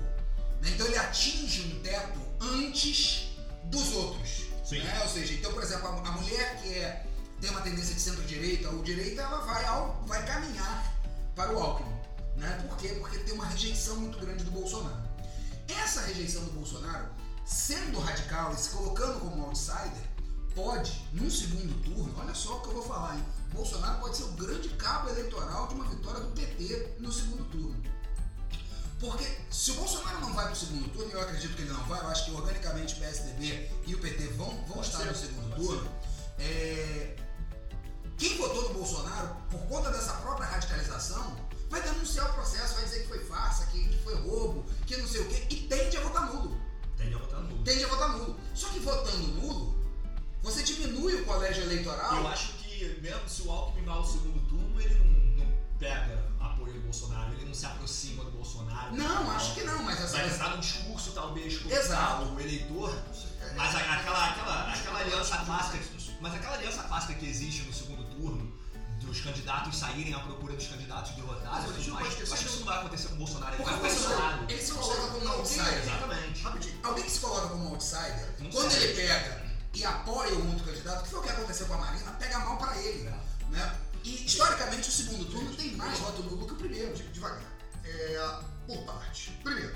né? 0.62 0.70
então 0.74 0.86
ele 0.86 0.98
atinge 0.98 1.62
um 1.74 1.82
teto 1.82 2.20
antes 2.40 3.32
dos 3.66 3.94
outros. 3.94 4.46
Sim. 4.64 4.80
né? 4.84 5.00
Ou 5.02 5.10
seja, 5.10 5.34
então, 5.34 5.52
por 5.54 5.64
exemplo, 5.64 5.88
a, 5.88 6.08
a 6.08 6.12
mulher 6.12 6.62
que 6.62 6.74
é, 6.76 7.06
tem 7.42 7.50
uma 7.50 7.62
tendência 7.62 7.94
de 7.96 8.02
centro-direita 8.02 8.70
ou 8.70 8.82
direita, 8.84 9.22
ela 9.24 9.42
vai, 9.42 9.66
ao, 9.66 10.04
vai 10.08 10.24
caminhar 10.26 10.94
para 11.36 11.52
o 11.52 11.60
Alckmin. 11.60 11.94
Né? 12.38 12.64
Por 12.68 12.78
quê? 12.78 12.90
Porque 13.00 13.18
tem 13.20 13.34
uma 13.34 13.46
rejeição 13.46 13.98
muito 13.98 14.18
grande 14.20 14.44
do 14.44 14.52
Bolsonaro. 14.52 15.04
Essa 15.68 16.02
rejeição 16.02 16.44
do 16.46 16.52
Bolsonaro, 16.52 17.08
sendo 17.46 18.00
radical 18.00 18.54
e 18.54 18.58
se 18.58 18.70
colocando 18.70 19.20
como 19.20 19.46
outsider, 19.46 20.10
pode, 20.54 21.08
num 21.12 21.30
segundo 21.30 21.74
turno, 21.84 22.14
olha 22.20 22.34
só 22.34 22.58
o 22.58 22.62
que 22.62 22.68
eu 22.68 22.74
vou 22.74 22.84
falar, 22.84 23.16
hein? 23.16 23.26
Bolsonaro 23.52 24.00
pode 24.00 24.18
ser 24.18 24.24
o 24.24 24.32
grande 24.32 24.70
cabo 24.70 25.10
eleitoral 25.10 25.68
de 25.68 25.76
uma 25.76 25.86
vitória 25.86 26.20
do 26.22 26.32
PT 26.32 26.96
no 27.00 27.12
segundo 27.12 27.44
turno. 27.50 27.84
Porque 29.00 29.26
se 29.52 29.72
o 29.72 29.74
Bolsonaro 29.76 30.22
não 30.22 30.34
vai 30.34 30.46
para 30.46 30.54
o 30.54 30.56
segundo 30.56 30.90
turno, 30.92 31.10
e 31.10 31.14
eu 31.14 31.22
acredito 31.22 31.56
que 31.56 31.62
ele 31.62 31.74
não 31.74 31.84
vai, 31.86 32.00
eu 32.00 32.08
acho 32.08 32.26
que 32.26 32.32
organicamente 32.32 32.96
o 32.96 32.98
PSDB 33.00 33.72
e 33.86 33.96
o 33.96 34.00
PT 34.00 34.28
vão, 34.30 34.50
vão 34.50 34.76
Pode 34.78 34.88
estar 34.88 35.00
ser, 35.00 35.06
no 35.06 35.16
segundo 35.16 35.56
turno. 35.56 35.92
é, 36.40 37.16
Quem 38.18 38.38
votou 38.38 38.70
no 38.70 38.74
Bolsonaro, 38.76 39.36
por 39.52 39.60
conta 39.68 39.92
dessa 39.92 40.14
própria 40.14 40.48
radicalização, 40.48 41.36
vai 41.76 41.82
denunciar 41.82 42.30
o 42.30 42.34
processo, 42.34 42.76
vai 42.76 42.86
dizer 42.86 43.02
que 43.02 43.08
foi 43.08 43.20
farsa, 43.26 43.66
que, 43.66 43.90
que 43.90 43.98
foi 43.98 44.16
roubo, 44.16 44.66
que 44.86 44.96
não 44.96 45.08
sei 45.08 45.22
o 45.22 45.28
quê, 45.28 45.46
e 45.50 45.56
tende 45.68 45.98
a 45.98 46.02
votar 46.02 46.34
nulo. 46.34 46.58
Tende 46.98 47.16
a 47.16 47.18
votar 47.18 47.42
nulo. 47.42 47.64
Tende 47.64 47.84
a 47.84 47.88
votar 47.88 48.10
nulo. 48.18 48.40
Só 48.54 48.70
que 48.70 48.80
votando 48.80 49.28
nulo, 49.28 49.76
você 50.42 50.64
diminui 50.64 51.16
o 51.16 51.26
colégio 51.26 51.64
eleitoral. 51.64 52.16
Eu 52.16 52.28
acho 52.30 52.54
que 52.54 53.00
mesmo 53.02 53.28
se 53.28 53.42
o 53.42 53.52
Alckmin 53.52 53.84
vai 53.84 53.96
ao 53.96 54.06
segundo 54.06 54.40
turno, 54.48 54.80
ele 54.80 54.96
não, 54.96 55.46
não 55.46 55.54
pega 55.78 56.24
apoio 56.40 56.74
do 56.74 56.80
Bolsonaro, 56.82 57.34
ele 57.34 57.46
não 57.46 57.54
se 57.54 57.66
aproxima 57.66 58.24
do 58.24 58.32
Bolsonaro. 58.32 58.96
Não, 58.96 59.32
acho 59.32 59.54
que 59.56 59.64
não, 59.66 59.84
mas 59.84 60.00
essa 60.00 60.18
Vai 60.18 60.28
estar 60.28 60.50
num 60.52 60.60
discurso 60.62 61.12
talvez 61.12 61.66
Exato. 61.70 62.24
o 62.24 62.40
eleitor, 62.40 62.96
mas 63.58 63.76
aquela, 63.76 64.30
aquela, 64.30 64.72
aquela 64.72 65.00
aliança 65.00 65.38
clássica, 65.40 65.80
mas 66.22 66.34
aquela 66.34 66.56
aliança 66.56 66.84
clássica 66.84 67.16
que 67.16 67.26
existe 67.26 67.64
no 67.64 67.74
segundo 67.74 68.04
turno, 68.16 68.55
dos 69.06 69.22
candidatos 69.22 69.78
saírem 69.78 70.14
à 70.14 70.20
procura 70.20 70.54
dos 70.56 70.68
candidatos 70.68 71.12
derrotados, 71.16 71.50
Mas 71.50 72.08
acho 72.08 72.16
que 72.18 72.24
esquecer 72.24 72.46
isso 72.46 72.60
não 72.60 72.66
vai 72.66 72.78
acontecer 72.80 73.08
com 73.10 73.16
o 73.16 73.18
Bolsonaro, 73.18 73.56
ele 73.56 73.64
vai 73.64 73.74
o 73.74 73.78
Bolsonaro, 73.78 74.46
ele 74.50 74.62
se 74.62 74.72
coloca 74.74 75.08
como 75.08 75.26
um 75.26 75.30
outsider. 75.32 75.78
Exatamente. 75.84 76.42
Rapidinho. 76.44 76.80
Alguém 76.84 77.04
que 77.04 77.12
se 77.12 77.20
coloca 77.20 77.48
como 77.50 77.70
outsider, 77.70 78.36
Não 78.40 78.50
quando 78.52 78.72
sei. 78.72 78.84
ele 78.84 78.94
pega 79.08 79.46
e 79.74 79.86
apoia 79.86 80.34
um 80.36 80.50
outro 80.50 80.66
candidato, 80.66 81.04
que 81.04 81.10
foi 81.10 81.20
o 81.20 81.24
que 81.24 81.30
aconteceu 81.30 81.68
com 81.68 81.74
a 81.74 81.78
Marina, 81.78 82.12
pega 82.12 82.40
mal 82.40 82.58
pra 82.58 82.78
ele. 82.78 83.08
É. 83.08 83.46
Né? 83.50 83.78
E 84.04 84.26
historicamente 84.26 84.90
o 84.90 84.92
segundo 84.92 85.26
turno 85.26 85.54
tem 85.56 85.76
mais 85.76 85.98
voto 86.00 86.22
nulo 86.24 86.46
que 86.46 86.54
o 86.54 86.56
primeiro. 86.56 86.94
De- 86.96 87.04
devagar. 87.10 87.42
É, 87.84 88.40
por 88.68 88.84
parte. 88.86 89.32
Primeiro, 89.44 89.76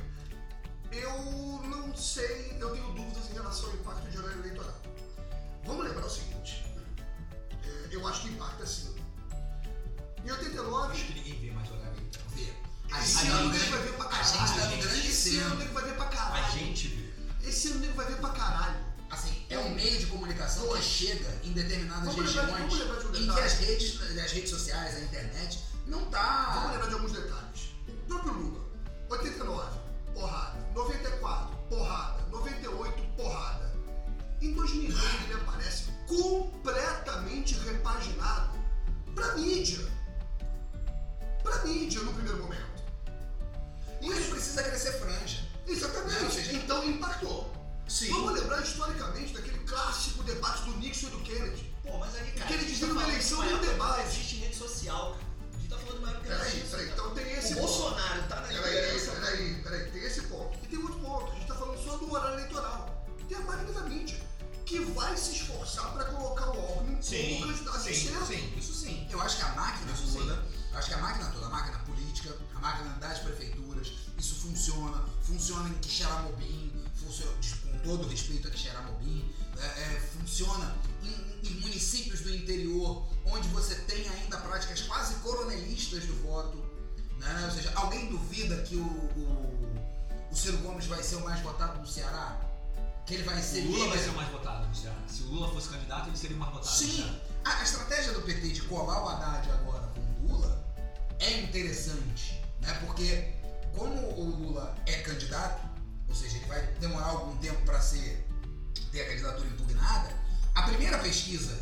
eu 0.91 1.62
não 1.65 1.95
sei, 1.95 2.55
eu 2.59 2.71
tenho 2.71 2.91
dúvidas 2.93 3.29
em 3.29 3.33
relação 3.33 3.69
ao 3.69 3.75
impacto 3.75 4.09
de 4.09 4.17
horário 4.17 4.39
eleitoral. 4.39 4.75
Vamos 5.65 5.86
lembrar 5.86 6.05
o 6.05 6.09
seguinte: 6.09 6.63
é, 7.63 7.88
eu 7.95 8.07
acho 8.07 8.21
que 8.21 8.29
impacta 8.29 8.65
sim. 8.65 8.95
Em 10.29 10.31
89, 10.31 10.91
Acho 10.93 11.05
que 11.05 11.13
ninguém 11.13 11.39
vê 11.41 11.51
mais 11.51 11.71
horário 11.71 11.93
então. 12.07 12.21
Vê. 12.36 12.53
A 12.91 13.01
esse 13.01 13.27
ano 13.27 13.50
o 13.50 13.51
nego 13.51 13.65
vai 13.71 13.81
ver 13.81 13.93
pra 13.93 14.05
a 14.05 14.09
caralho. 14.09 14.27
gente 14.27 14.59
tá 14.59 14.65
no 14.67 14.77
grande 14.77 15.07
Esse 15.09 15.38
ano 15.39 15.55
o 15.55 15.57
nego 15.57 15.74
vai 15.74 15.83
ver 15.86 15.95
pra 15.95 16.05
A 16.05 16.09
caralho. 16.09 16.51
gente 16.59 16.88
vê. 16.88 17.48
Esse 17.50 17.67
ano 17.69 17.77
o 17.77 17.79
nego 17.79 17.93
vai 17.95 18.05
ver 18.05 18.17
pra 18.17 18.29
caralho. 18.29 18.77
Assim, 19.09 19.45
é 19.50 19.57
um 19.57 19.74
meio 19.74 19.98
de 19.98 20.05
comunicação 20.05 20.67
que 20.71 20.83
chega 20.83 21.27
em 21.43 21.51
determinadas 21.51 22.13
Vamos 22.13 22.31
regiões 22.36 22.51
vamos 22.59 22.77
lembrar 22.79 23.00
de 23.00 23.07
um 23.07 23.15
em 23.15 23.33
que 23.33 23.39
as 23.39 23.53
redes, 23.53 24.00
as 24.19 24.31
redes 24.31 24.50
sociais, 24.51 24.95
a 24.98 25.00
internet, 25.00 25.59
não 25.88 25.98
Vamos 25.98 26.12
tá. 26.12 26.69
lembrar 26.71 26.88
de 26.89 26.93
alguns 26.93 27.12
detalhes. 27.12 27.62
O 27.88 27.91
próprio 28.07 28.33
Lula, 28.33 28.65
89, 29.09 29.79
porrada. 30.13 30.59
94, 30.75 31.55
porrada. 31.71 32.24
98, 32.29 33.01
porrada. 33.17 33.74
Em 34.39 34.53
2002 34.53 35.03
ele 35.24 35.33
aparece 35.33 35.86
completamente 36.07 37.55
repaginado 37.65 38.59
pra 39.15 39.36
mídia. 39.38 39.89
Pra 41.50 41.63
mídia 41.65 42.01
no 42.01 42.13
primeiro 42.13 42.38
momento. 42.44 42.84
Mas 44.01 44.18
Isso, 44.20 44.29
precisa 44.29 44.63
crescer 44.63 44.94
franja. 45.00 45.39
exatamente. 45.68 46.24
Ou 46.25 46.32
seja, 46.32 46.53
Então 46.53 46.86
impactou. 46.88 47.51
Sim. 47.88 48.12
Vamos 48.12 48.34
lembrar 48.39 48.62
historicamente 48.62 49.34
daquele 49.34 49.58
clássico 49.60 50.22
debate 50.24 50.62
do 50.63 50.77
Nixon 50.77 51.08
e 51.08 51.10
do 51.10 51.20
Kennedy. 51.22 51.74
Pô, 51.84 51.98
mas 51.98 52.13
aí, 52.15 52.22
cara. 52.34 52.34
Porque 52.38 52.53
ele 52.53 52.65
a 52.65 52.68
gente 52.68 52.79
dizia 52.79 52.94
tá 52.96 53.01
eleição 53.10 53.39
uma 53.39 53.46
no 53.46 53.51
época 53.51 53.65
que 53.65 53.72
debate. 53.74 54.08
Existe 54.08 54.36
rede 54.36 54.56
social, 54.56 55.12
cara. 55.13 55.25
A 55.51 55.58
gente 55.58 55.70
tá 55.70 55.77
falando 55.77 55.98
de 55.98 56.03
uma 56.03 56.10
época 56.12 56.24
que 56.24 56.29
Peraí, 56.29 56.62
peraí, 56.70 56.89
então 56.89 57.15
tem 57.15 57.32
esse 57.34 57.53
O 57.53 57.56
ponto. 57.56 57.68
Bolsonaro 57.68 58.24
tá 58.29 58.36
na 58.36 58.41
Peraí, 58.48 58.75
liderança. 58.75 59.12
peraí, 59.12 59.56
peraí, 59.63 59.91
tem 59.91 60.03
esse 60.03 60.22
ponto. 60.22 60.60
E 60.63 60.68
tem 60.68 60.79
outro 60.79 61.00
ponto, 61.00 61.32
a 61.32 61.36
gente 61.36 61.48
tá 61.48 61.56
falando 61.56 61.84
só 61.84 61.98
do 61.98 62.13
horário 62.13 62.38
eleitoral. 62.38 63.06
Tem 63.27 63.38
a 63.38 63.41
máquina 63.41 63.72
da 63.74 63.82
mídia, 63.82 64.20
que 64.68 64.79
vai 64.79 65.18
se 65.18 65.32
esforçar 65.32 65.91
pra 65.94 66.06
colocar 66.06 66.50
o 66.51 66.60
Alckmin 66.60 67.01
Sim, 67.01 67.39
como 67.39 67.51
candidato 67.51 67.79
sim, 67.79 67.94
sim, 67.94 68.53
isso 68.56 68.74
sim. 68.74 69.08
Eu 69.10 69.20
acho 69.22 69.38
que 69.38 69.44
a 69.44 69.50
máquina 69.56 69.91
eu 70.72 70.77
acho 70.77 70.88
que 70.88 70.94
a 70.94 70.98
máquina 71.00 71.09
máquina 72.70 72.94
das 73.00 73.20
prefeituras, 73.20 73.92
isso 74.18 74.36
funciona, 74.36 75.04
funciona 75.24 75.70
em 75.70 75.74
Quixeramobim, 75.76 76.72
funciona, 76.96 77.32
com 77.64 77.78
todo 77.80 78.08
respeito 78.08 78.48
a 78.48 78.52
Quixeramobim, 78.52 79.34
é, 79.58 79.66
é, 79.66 80.00
funciona 80.18 80.76
em, 81.04 81.48
em 81.48 81.54
municípios 81.62 82.22
do 82.22 82.34
interior, 82.36 83.08
onde 83.26 83.48
você 83.50 83.76
tem 83.76 84.08
ainda 84.10 84.38
práticas 84.38 84.82
quase 84.82 85.16
coronelistas 85.16 86.04
do 86.06 86.14
voto, 86.28 86.58
né? 87.18 87.46
ou 87.46 87.52
seja, 87.52 87.72
alguém 87.76 88.08
duvida 88.10 88.62
que 88.64 88.76
o, 88.76 88.84
o, 88.84 90.30
o 90.32 90.36
Ciro 90.36 90.58
Gomes 90.60 90.86
vai 90.86 91.02
ser 91.04 91.16
o 91.16 91.24
mais 91.24 91.40
votado 91.42 91.80
no 91.80 91.88
Ceará? 91.88 92.40
Que 93.06 93.16
ele 93.16 93.24
vai 93.24 93.42
ser 93.42 93.62
O 93.62 93.72
Lula 93.72 93.88
vai 93.88 93.98
líder? 93.98 94.04
ser 94.04 94.10
o 94.12 94.16
mais 94.16 94.30
votado 94.30 94.68
no 94.68 94.76
Ceará. 94.76 94.98
Se 95.08 95.24
o 95.24 95.26
Lula 95.28 95.52
fosse 95.52 95.70
candidato, 95.70 96.08
ele 96.10 96.18
seria 96.18 96.36
o 96.38 96.40
mais 96.40 96.54
votado 96.54 96.70
no 96.72 96.78
Sim, 96.78 96.98
Ceará. 96.98 97.16
a, 97.46 97.60
a 97.60 97.64
estratégia 97.64 98.14
do 98.14 98.22
PT 98.22 98.48
de 98.50 98.62
colar 98.64 99.04
o 99.04 99.10
Haddad 99.10 99.50
agora 99.50 99.88
com 99.88 100.00
o 100.02 100.28
Lula 100.30 100.64
é 101.20 101.42
interessante, 101.42 102.38
né? 102.62 102.74
Porque 102.86 103.34
como 103.75 104.01
o 104.20 104.24
Lula 104.30 104.75
é 104.86 105.00
candidato, 105.01 105.68
ou 106.08 106.16
seja, 106.16 106.38
ele 106.38 106.46
vai 106.46 106.62
demorar 106.80 107.08
algum 107.08 107.36
tempo 107.38 107.62
para 107.66 107.80
ser 107.82 108.25
ter 108.92 109.01
a 109.01 109.08
candidatura 109.10 109.48
impugnada, 109.48 110.10
a 110.56 110.63
primeira 110.63 110.98
pesquisa 111.00 111.60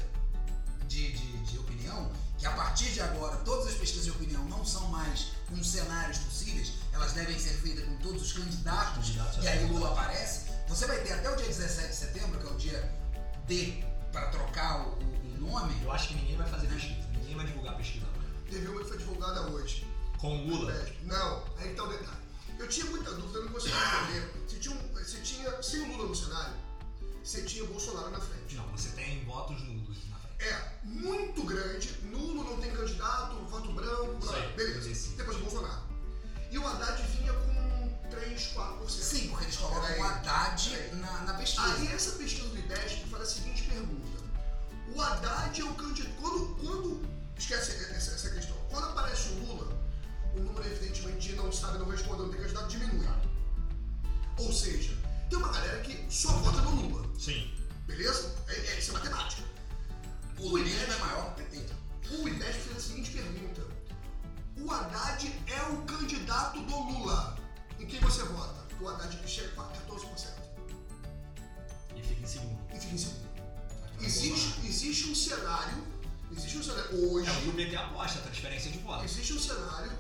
de, 0.88 1.12
de, 1.12 1.38
de 1.44 1.58
opinião, 1.60 2.10
que 2.38 2.46
a 2.46 2.52
partir 2.52 2.90
de 2.94 3.02
agora 3.02 3.36
todas 3.38 3.68
as 3.68 3.74
pesquisas 3.76 4.06
de 4.06 4.12
opinião 4.12 4.44
não 4.46 4.64
são 4.66 4.88
mais 4.88 5.32
com 5.50 5.62
cenários 5.64 6.18
possíveis, 6.20 6.74
elas 6.94 7.12
devem 7.14 7.38
ser 7.38 7.54
feitas 7.56 7.84
com 7.86 7.98
todos 7.98 8.22
os 8.22 8.34
candidatos, 8.34 9.08
Candidatos 9.08 9.44
e 9.44 9.48
a 9.48 9.52
aí 9.52 9.64
o. 9.66 9.68
Lula 9.74 9.92
aparece, 9.92 10.42
você 10.68 10.86
vai 10.86 11.00
ter 11.02 11.14
até 11.14 11.30
o 11.32 11.36
dia 11.36 11.48
17 11.48 11.90
de 11.90 11.96
setembro, 11.96 12.40
que 12.40 12.48
é 12.48 12.50
o 12.52 12.56
dia 12.58 12.94
D 13.48 13.84
para 14.12 14.28
trocar 14.30 14.88
o, 14.88 14.92
o- 14.92 15.36
o 15.36 15.38
nome. 15.42 15.76
Eu 15.84 15.92
acho 15.92 16.10
que 16.10 16.16
ninguém 16.16 16.38
vai 16.38 16.48
fazer 16.50 16.68
pesquisa. 16.68 17.08
Ninguém 17.14 17.36
vai 17.36 17.46
divulgar 17.46 17.76
pesquisa 17.78 18.06
agora. 18.06 18.28
teve 18.50 18.68
uma 18.68 18.82
que 18.82 18.88
foi 18.90 18.98
divulgada 18.98 19.42
hoje. 19.52 19.86
Com 20.20 20.38
o 20.38 20.48
Lula. 20.48 20.72
É, 20.72 20.96
Não, 21.04 21.44
aí 21.58 21.70
que 21.70 21.76
tá 21.76 21.84
o 21.84 21.88
detalhe. 21.88 22.18
Eu 22.60 22.68
tinha 22.68 22.86
muita 22.88 23.12
dúvida, 23.14 23.40
eu 23.40 23.46
não 23.46 23.52
conseguia 23.52 23.78
entender. 23.78 24.34
Se 24.48 24.60
tinha, 24.60 24.76
um- 24.76 25.06
se 25.06 25.22
tinha, 25.22 25.62
sem 25.64 25.82
o 25.82 25.92
Lula 25.96 26.08
no 26.10 26.16
cenário, 26.16 26.54
você 27.24 27.42
tinha 27.44 27.64
o 27.64 27.68
Bolsonaro 27.68 28.10
na 28.10 28.20
frente. 28.20 28.56
Não, 28.56 28.68
você 28.70 28.90
tem 28.90 29.24
votos 29.26 29.62
nulos 29.64 29.98
na 30.10 30.18
frente. 30.18 30.44
É 30.44 30.72
muito 30.84 31.44
grande, 31.44 31.92
nulo, 32.04 32.44
não 32.44 32.58
tem 32.60 32.72
candidato, 32.72 33.36
voto 33.46 33.72
branco, 33.74 34.18
Isso 34.20 34.28
blá, 34.32 34.36
aí, 34.40 34.54
beleza. 34.54 34.90
esse. 34.90 35.10
Depois 35.10 35.38
o 35.38 35.42
Bolsonaro. 35.42 35.82
E 36.50 36.58
o 36.58 36.66
Haddad 36.68 37.02
vinha 37.18 37.34
com 37.34 38.08
3, 38.10 38.42
4%. 38.54 38.90
Sim, 38.90 39.28
porque 39.30 39.46
eles 39.46 39.58
colocam 39.58 39.82
Peraí, 39.82 40.00
o 40.00 40.04
Haddad 40.06 40.70
peraí. 40.70 40.96
na, 40.96 41.12
na 41.24 41.34
pesquisa. 41.36 41.74
Aí 41.74 41.88
essa 41.90 42.12
pesquisa 42.14 42.48
do 42.50 42.58
IBEST 42.58 43.06
faz 43.10 43.22
a 43.24 43.26
seguinte 43.26 43.64
pergunta. 43.64 44.24
O 44.96 45.02
Haddad 45.02 45.62
é 45.62 45.64
o 45.64 45.74
candidato. 45.76 46.16
Quando, 46.20 46.56
quando. 46.56 47.18
Esquece 47.38 47.72
essa, 47.94 48.14
essa 48.14 48.30
questão. 48.32 48.56
Quando 48.70 48.86
aparece 48.86 49.30
o 49.30 49.34
Lula, 49.46 49.77
o 50.38 50.44
número 50.44 50.66
evidentemente 50.66 51.30
de 51.30 51.36
não 51.36 51.52
sabe, 51.52 51.80
não 51.80 51.90
responde, 51.90 52.22
não 52.24 52.30
tem 52.30 52.42
candidato, 52.42 52.68
diminui. 52.68 53.08
Ou 54.38 54.54
seja, 54.54 54.96
tem 55.30 55.38
uma 55.38 55.52
galera 55.52 55.82
que 55.82 56.06
só 56.10 56.32
vota 56.34 56.62
no 56.62 56.72
Lula. 56.82 57.10
Sim. 57.20 57.52
Beleza? 57.88 58.36
É, 58.48 58.56
é, 58.56 58.80
isso 58.80 58.92
é 58.92 58.94
matemática. 58.94 59.44
O 60.40 60.50
Lulismo 60.50 60.94
é 60.94 60.98
maior 61.00 61.34
que 61.36 61.44
o. 61.44 61.74
O 62.12 62.28
IBEST 62.28 62.62
fez 62.62 62.78
a 62.78 62.80
seguinte 62.80 63.12
pergunta. 63.12 63.62
O 64.58 64.72
Haddad 64.72 65.34
é 65.48 65.62
o 65.72 65.82
candidato 65.84 66.62
do 66.62 66.80
Lula. 66.80 67.38
Em 67.80 67.86
quem 67.86 68.00
você 68.00 68.24
vota? 68.24 68.66
O 68.80 68.88
Haddad 68.88 69.18
chega 69.28 69.50
a 69.62 69.66
14%. 69.66 70.28
E 71.96 72.02
fica 72.04 72.22
em 72.22 72.28
segundo. 72.28 72.60
E 72.74 72.80
fica 72.80 72.94
em 72.94 72.98
segundo. 72.98 73.28
Existe, 74.00 74.68
existe 74.68 75.10
um 75.10 75.16
cenário, 75.16 75.84
existe 76.32 76.58
um 76.58 76.64
cenário 76.64 77.12
hoje, 77.12 77.28
É 77.28 77.32
o 77.32 77.42
que 77.42 77.76
o 77.76 77.80
aposta, 77.80 78.20
a 78.20 78.22
transferência 78.22 78.72
de 78.72 78.78
votos. 78.80 79.06
existe 79.06 79.34
um 79.34 79.40
cenário 79.40 79.92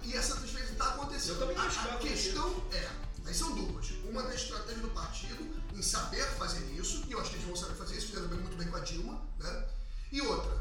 Eu 1.37 1.47
também 1.47 1.57
a, 1.57 1.61
acho 1.67 1.79
que 1.81 1.87
a 1.89 1.97
questão 1.97 2.63
é, 2.71 2.89
aí 3.25 3.33
são 3.33 3.53
duas. 3.53 3.89
Uma 4.09 4.23
da 4.23 4.33
estratégia 4.33 4.81
do 4.81 4.89
partido 4.89 5.45
em 5.75 5.81
saber 5.83 6.25
fazer 6.37 6.65
isso, 6.71 7.03
e 7.07 7.11
eu 7.11 7.21
acho 7.21 7.29
que 7.29 7.35
eles 7.35 7.45
vão 7.45 7.55
saber 7.55 7.75
fazer 7.75 7.95
isso, 7.97 8.07
fizeram 8.07 8.27
bem- 8.27 8.39
muito 8.39 8.57
bem 8.57 8.67
com 8.67 8.77
a 8.77 8.79
Dilma, 8.79 9.21
né? 9.39 9.65
E 10.11 10.19
outra, 10.21 10.51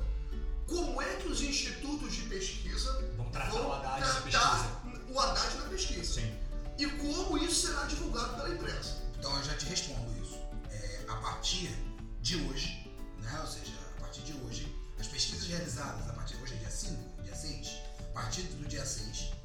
como 0.66 1.00
é 1.00 1.16
que 1.16 1.28
os 1.28 1.40
institutos 1.40 2.12
de 2.12 2.22
pesquisa 2.22 2.92
Vão 3.16 3.30
tratar 3.30 3.54
o 3.54 3.72
Haddad 3.72 4.00
na 4.00 4.20
tratar 4.20 4.82
o 5.08 5.18
Haddad 5.20 5.56
na 5.56 5.68
pesquisa? 5.68 6.20
Sim. 6.20 6.38
E 6.78 6.86
como 6.86 7.38
isso 7.38 7.68
será 7.68 7.84
divulgado 7.84 8.34
pela 8.34 8.50
imprensa? 8.50 9.02
Então 9.18 9.34
eu 9.38 9.44
já 9.44 9.54
te 9.56 9.64
respondo 9.64 10.12
isso. 10.22 10.34
É, 10.70 11.04
a 11.08 11.16
partir 11.16 11.74
de 12.20 12.36
hoje, 12.36 12.92
né? 13.22 13.38
Ou 13.40 13.46
seja, 13.46 13.72
a 13.96 14.00
partir 14.00 14.20
de 14.22 14.34
hoje, 14.44 14.76
as 15.00 15.06
pesquisas 15.06 15.46
realizadas 15.46 16.06
a 16.10 16.12
partir 16.12 16.36
de 16.36 16.42
hoje 16.42 16.54
é 16.54 16.56
dia 16.58 16.70
5, 16.70 17.22
dia 17.22 17.34
6, 17.34 17.68
a 18.00 18.12
partir 18.12 18.42
do 18.42 18.68
dia 18.68 18.84
6, 18.84 19.06
né? 19.30 19.35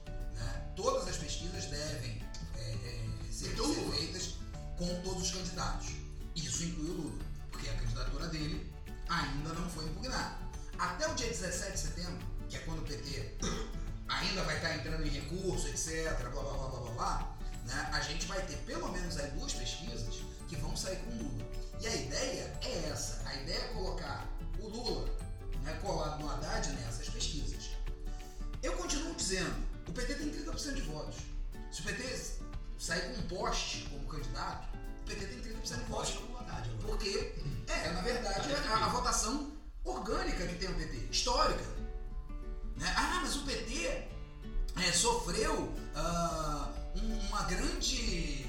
Todas 0.75 1.07
as 1.07 1.17
pesquisas 1.17 1.65
devem 1.65 2.21
é, 2.57 2.61
é, 2.61 3.31
ser, 3.31 3.55
ser 3.55 3.91
feitas 3.91 4.35
com 4.77 5.01
todos 5.01 5.23
os 5.23 5.31
candidatos. 5.31 5.89
Isso 6.35 6.63
inclui 6.63 6.89
o 6.89 6.93
Lula, 6.93 7.25
porque 7.51 7.69
a 7.69 7.73
candidatura 7.75 8.27
dele 8.27 8.71
ainda 9.09 9.53
não 9.53 9.69
foi 9.69 9.85
impugnada. 9.85 10.37
Até 10.77 11.07
o 11.07 11.13
dia 11.13 11.27
17 11.27 11.71
de 11.73 11.79
setembro, 11.79 12.27
que 12.49 12.57
é 12.57 12.59
quando 12.59 12.79
o 12.79 12.85
PT 12.85 13.37
ainda 14.07 14.43
vai 14.43 14.55
estar 14.55 14.75
entrando 14.75 15.05
em 15.05 15.09
recurso, 15.09 15.67
etc, 15.67 16.17
blá 16.19 16.29
blá 16.29 16.41
blá 16.41 16.67
blá 16.67 16.79
blá, 16.79 16.91
blá 16.91 17.37
né? 17.65 17.89
a 17.93 18.01
gente 18.01 18.25
vai 18.25 18.41
ter 18.45 18.57
pelo 18.57 18.91
menos 18.91 19.17
aí 19.17 19.29
duas 19.31 19.53
pesquisas 19.53 20.21
que 20.47 20.55
vão 20.55 20.75
sair 20.75 20.97
com 20.97 21.11
o 21.11 21.17
Lula. 21.17 21.45
E 21.79 21.87
a 21.87 21.95
ideia 21.95 22.59
é 22.61 22.89
essa, 22.91 23.21
a 23.27 23.35
ideia 23.35 23.57
é 23.57 23.67
colocar 23.73 24.27
o 24.59 24.67
Lula 24.67 25.09
né, 25.63 25.77
colado 25.81 26.19
no 26.21 26.29
Haddad 26.29 26.69
nessas 26.73 27.09
pesquisas. 27.09 27.71
Eu 28.61 28.73
continuo 28.73 29.15
dizendo, 29.15 29.55
o 29.87 29.91
PT 29.93 30.15
tem 30.15 30.29
30% 30.31 30.73
de 30.75 30.81
votos. 30.81 31.15
Se 31.71 31.81
o 31.81 31.83
PT 31.85 32.03
sair 32.79 33.13
com 33.13 33.21
um 33.21 33.27
poste 33.27 33.87
como 33.89 34.07
candidato, 34.07 34.67
o 35.03 35.05
PT 35.09 35.25
tem 35.25 35.39
30% 35.53 35.77
de 35.77 35.83
votos. 35.85 36.13
Porque 36.81 37.33
é, 37.67 37.89
na 37.91 38.01
verdade, 38.01 38.51
é 38.51 38.57
a, 38.67 38.85
a 38.85 38.89
votação 38.89 39.51
orgânica 39.83 40.45
que 40.47 40.55
tem 40.55 40.69
o 40.69 40.75
PT, 40.75 40.97
histórica. 41.11 41.63
Né? 42.77 42.93
Ah, 42.97 43.19
mas 43.23 43.35
o 43.35 43.43
PT 43.43 44.07
é, 44.77 44.91
sofreu 44.93 45.73
um- 46.95 47.27
uma 47.27 47.43
grande 47.43 48.45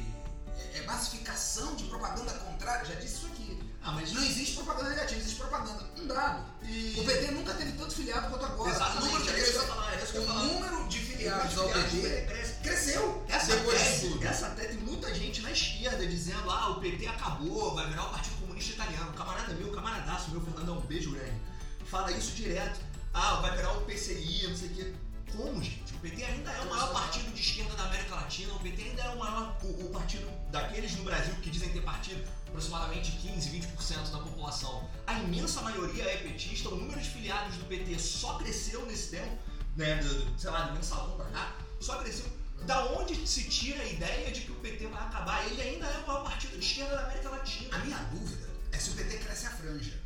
é, 0.74 0.78
é, 0.78 0.82
massificação 0.84 1.74
de 1.76 1.84
propaganda 1.84 2.32
contrária. 2.40 2.84
Já 2.84 2.94
disse 2.94 3.14
isso 3.16 3.26
aqui. 3.26 3.41
Ah, 3.84 3.92
mas 3.92 4.12
Não 4.12 4.22
existe 4.22 4.54
propaganda 4.54 4.90
negativa, 4.90 5.20
existe 5.20 5.40
propaganda. 5.40 5.84
Um 5.98 6.06
dado. 6.06 6.44
E- 6.62 6.94
O 7.00 7.04
PT 7.04 7.30
nunca 7.32 7.54
teve 7.54 7.72
tanto 7.72 7.94
filiado 7.94 8.28
quanto 8.30 8.44
agora. 8.44 8.70
Exatamente, 8.70 9.02
o 9.02 9.18
número 9.18 9.24
de, 9.24 9.30
é 9.30 9.42
isso 9.42 9.60
falar, 9.62 9.92
é 9.92 10.02
isso 10.04 10.20
o 10.20 10.32
número 10.34 10.88
de 10.88 10.98
filiados 10.98 11.58
ao 11.58 11.68
PT 11.68 12.26
cresce. 12.28 12.52
cresceu 12.62 13.24
Essa 13.28 13.56
tese, 13.56 14.24
essa 14.24 14.50
tese, 14.50 14.68
tem 14.68 14.78
muita 14.78 15.12
gente 15.14 15.40
na 15.40 15.50
esquerda 15.50 16.06
dizendo, 16.06 16.48
ah, 16.50 16.70
o 16.70 16.80
PT 16.80 17.06
acabou, 17.08 17.74
vai 17.74 17.88
virar 17.88 18.04
o 18.04 18.10
Partido 18.10 18.36
Comunista 18.36 18.72
Italiano. 18.74 19.12
Camarada 19.14 19.52
meu, 19.54 19.72
camaradaço 19.72 20.30
meu, 20.30 20.40
Fernandão, 20.40 20.78
um 20.78 20.82
beijo 20.82 21.10
grande, 21.10 21.40
fala 21.86 22.12
isso 22.12 22.32
direto. 22.32 22.80
Ah, 23.12 23.40
vai 23.40 23.56
virar 23.56 23.72
o 23.72 23.80
PCI, 23.82 24.46
não 24.48 24.56
sei 24.56 24.68
o 24.68 24.74
quê. 24.74 24.94
Como, 25.36 25.62
gente? 25.62 25.92
O 25.94 25.98
PT 25.98 26.24
ainda 26.24 26.50
é 26.52 26.60
o 26.60 26.70
maior 26.70 26.92
partido 26.92 27.32
de 27.34 27.40
esquerda 27.40 27.74
da 27.74 27.84
América 27.84 28.14
Latina, 28.14 28.52
o 28.54 28.58
PT 28.60 28.82
ainda 28.82 29.02
é 29.02 29.08
o 29.10 29.18
maior, 29.18 29.56
o, 29.62 29.86
o 29.86 29.90
partido 29.90 30.30
daqueles 30.50 30.94
no 30.96 31.04
Brasil 31.04 31.34
que 31.42 31.50
dizem 31.50 31.70
ter 31.70 31.80
partido, 31.82 32.22
aproximadamente 32.52 33.12
15, 33.12 33.48
20% 33.48 34.10
da 34.10 34.18
população. 34.18 34.88
A 35.06 35.18
imensa 35.20 35.62
maioria 35.62 36.04
é 36.04 36.18
petista, 36.18 36.68
o 36.68 36.76
número 36.76 37.00
de 37.00 37.08
filiados 37.08 37.56
do 37.56 37.64
PT 37.64 37.98
só 37.98 38.38
cresceu 38.38 38.84
nesse 38.86 39.10
tempo, 39.10 39.38
né, 39.76 39.96
do, 39.96 40.38
sei 40.38 40.50
lá, 40.50 40.66
do 40.66 40.74
mensalão 40.74 41.16
pra 41.16 41.26
cá, 41.26 41.56
só 41.80 41.96
cresceu. 41.96 42.26
Da 42.66 42.84
onde 42.92 43.26
se 43.26 43.44
tira 43.44 43.82
a 43.82 43.86
ideia 43.86 44.30
de 44.30 44.42
que 44.42 44.52
o 44.52 44.56
PT 44.56 44.86
vai 44.86 45.02
acabar? 45.02 45.44
Ele 45.46 45.60
ainda 45.60 45.86
é 45.86 45.98
o 45.98 46.06
maior 46.06 46.22
partido 46.22 46.56
de 46.58 46.64
esquerda 46.64 46.94
da 46.94 47.04
América 47.06 47.30
Latina. 47.30 47.74
A 47.76 47.78
minha 47.80 47.98
dúvida 48.04 48.48
é 48.70 48.78
se 48.78 48.90
o 48.90 48.92
PT 48.92 49.16
cresce 49.16 49.46
a 49.46 49.50
franja. 49.50 50.00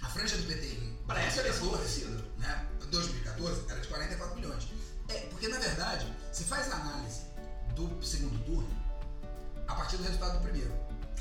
A 0.00 0.08
franja 0.08 0.36
do 0.36 0.44
PT 0.44 0.66
em 0.66 0.96
Para 1.06 1.20
essa 1.22 1.40
eleição 1.40 1.68
2014, 1.68 2.04
parecida. 2.04 2.30
né? 2.38 2.68
2014 2.90 3.70
era 3.70 3.80
de 3.80 3.88
44 3.88 4.34
milhões. 4.36 4.68
É, 5.08 5.20
porque 5.30 5.48
na 5.48 5.58
verdade, 5.58 6.06
se 6.32 6.44
faz 6.44 6.70
a 6.70 6.76
análise 6.76 7.22
do 7.74 8.04
segundo 8.04 8.38
turno 8.44 8.82
a 9.66 9.74
partir 9.74 9.96
do 9.96 10.04
resultado 10.04 10.38
do 10.38 10.42
primeiro. 10.44 10.72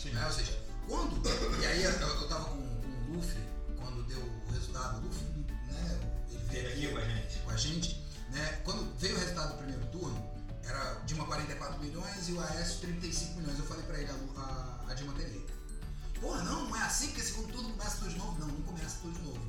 Sim. 0.02 0.10
Né? 0.14 0.26
Ou 0.26 0.34
seja, 0.34 0.58
quando. 0.88 1.22
E 1.62 1.66
aí 1.68 1.84
eu, 1.84 1.92
eu 1.92 2.28
tava 2.28 2.46
com, 2.46 2.58
com 2.58 3.12
o 3.12 3.16
Luffy, 3.16 3.40
quando 3.78 4.02
deu 4.08 4.20
o 4.20 4.52
resultado, 4.52 4.98
o 4.98 5.02
Luffy, 5.02 5.28
né? 5.68 6.00
Ele 6.32 6.70
veio 6.70 6.70
aqui 6.70 6.88
com 6.92 6.98
a 6.98 7.06
gente. 7.06 7.38
com 7.40 7.52
a 7.52 7.58
gente, 7.58 8.06
né? 8.32 8.62
Quando 8.64 9.00
veio 9.00 9.16
o 9.16 9.20
resultado 9.20 9.52
do 9.52 9.58
primeiro 9.60 9.86
turno, 9.88 10.32
era 10.64 10.96
Dilma 11.06 11.26
44 11.26 11.80
milhões 11.80 12.30
e 12.30 12.34
o 12.34 12.42
Aécio 12.42 12.80
35 12.80 13.40
milhões. 13.40 13.60
Eu 13.60 13.66
falei 13.66 13.84
pra 13.84 14.00
ele, 14.00 14.10
a, 14.10 14.42
a, 14.42 14.92
a 14.92 14.94
Dilma 14.96 15.14
tem. 15.14 15.46
Porra, 16.20 16.44
não, 16.44 16.70
não 16.70 16.76
é 16.76 16.84
assim, 16.84 17.08
porque 17.08 17.22
segundo 17.22 17.52
turno 17.52 17.70
começa 17.70 17.98
tudo 17.98 18.10
de 18.10 18.18
novo. 18.18 18.40
Não, 18.40 18.48
não 18.48 18.62
começa 18.64 18.98
tudo 19.02 19.14
de 19.14 19.22
novo. 19.22 19.40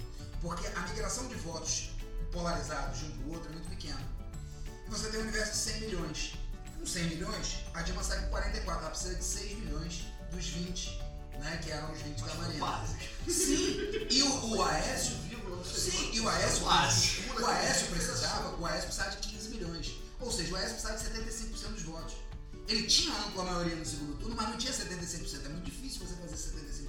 Porque 0.42 0.66
a 0.66 0.80
migração 0.80 1.28
de 1.28 1.34
votos 1.36 1.90
polarizados 2.30 2.98
de 2.98 3.06
um 3.06 3.10
pro 3.18 3.32
outro 3.32 3.48
é 3.48 3.52
muito 3.52 3.68
pequena. 3.70 4.00
E 4.86 4.90
você 4.90 5.08
tem 5.08 5.20
um 5.20 5.22
universo 5.22 5.52
de 5.52 5.58
100 5.58 5.80
milhões. 5.80 6.34
Com 6.78 6.86
100 6.86 7.04
milhões, 7.04 7.64
a 7.72 7.82
Dilma 7.82 8.02
sai 8.02 8.20
com 8.22 8.30
44. 8.30 8.80
Ela 8.80 8.90
precisa 8.90 9.14
de 9.14 9.24
6 9.24 9.58
milhões 9.58 10.11
dos 10.32 10.46
20, 10.46 11.00
né? 11.38 11.60
Que 11.62 11.70
eram 11.70 11.92
os 11.92 12.00
20 12.00 12.22
da 12.22 12.34
Marina. 12.34 12.58
Quase. 12.58 12.96
Sim, 13.28 14.06
e 14.10 14.22
o, 14.22 14.56
o 14.56 14.62
Aécio. 14.64 15.16
Sim, 15.64 16.10
e 16.12 16.20
o 16.20 16.28
Aécio, 16.28 16.62
Quase. 16.62 17.20
o 17.40 17.46
Aécio 17.46 17.86
precisava, 17.88 18.56
o 18.56 18.66
Aécio 18.66 18.84
precisava 18.84 19.10
de 19.10 19.28
15 19.28 19.48
milhões. 19.50 19.92
Ou 20.20 20.30
seja, 20.30 20.52
o 20.52 20.56
Aécio 20.56 20.74
precisava 20.74 20.98
de 20.98 21.20
75% 21.20 21.72
dos 21.72 21.82
votos. 21.82 22.14
Ele 22.68 22.82
tinha 22.84 23.14
ampla 23.14 23.44
maioria 23.44 23.76
no 23.76 23.84
segundo 23.84 24.18
turno, 24.18 24.36
mas 24.36 24.48
não 24.48 24.56
tinha 24.56 24.72
75%. 24.72 25.44
É 25.44 25.48
muito 25.48 25.64
difícil 25.64 26.06
você 26.06 26.14
fazer 26.14 26.36
75%. 26.36 26.88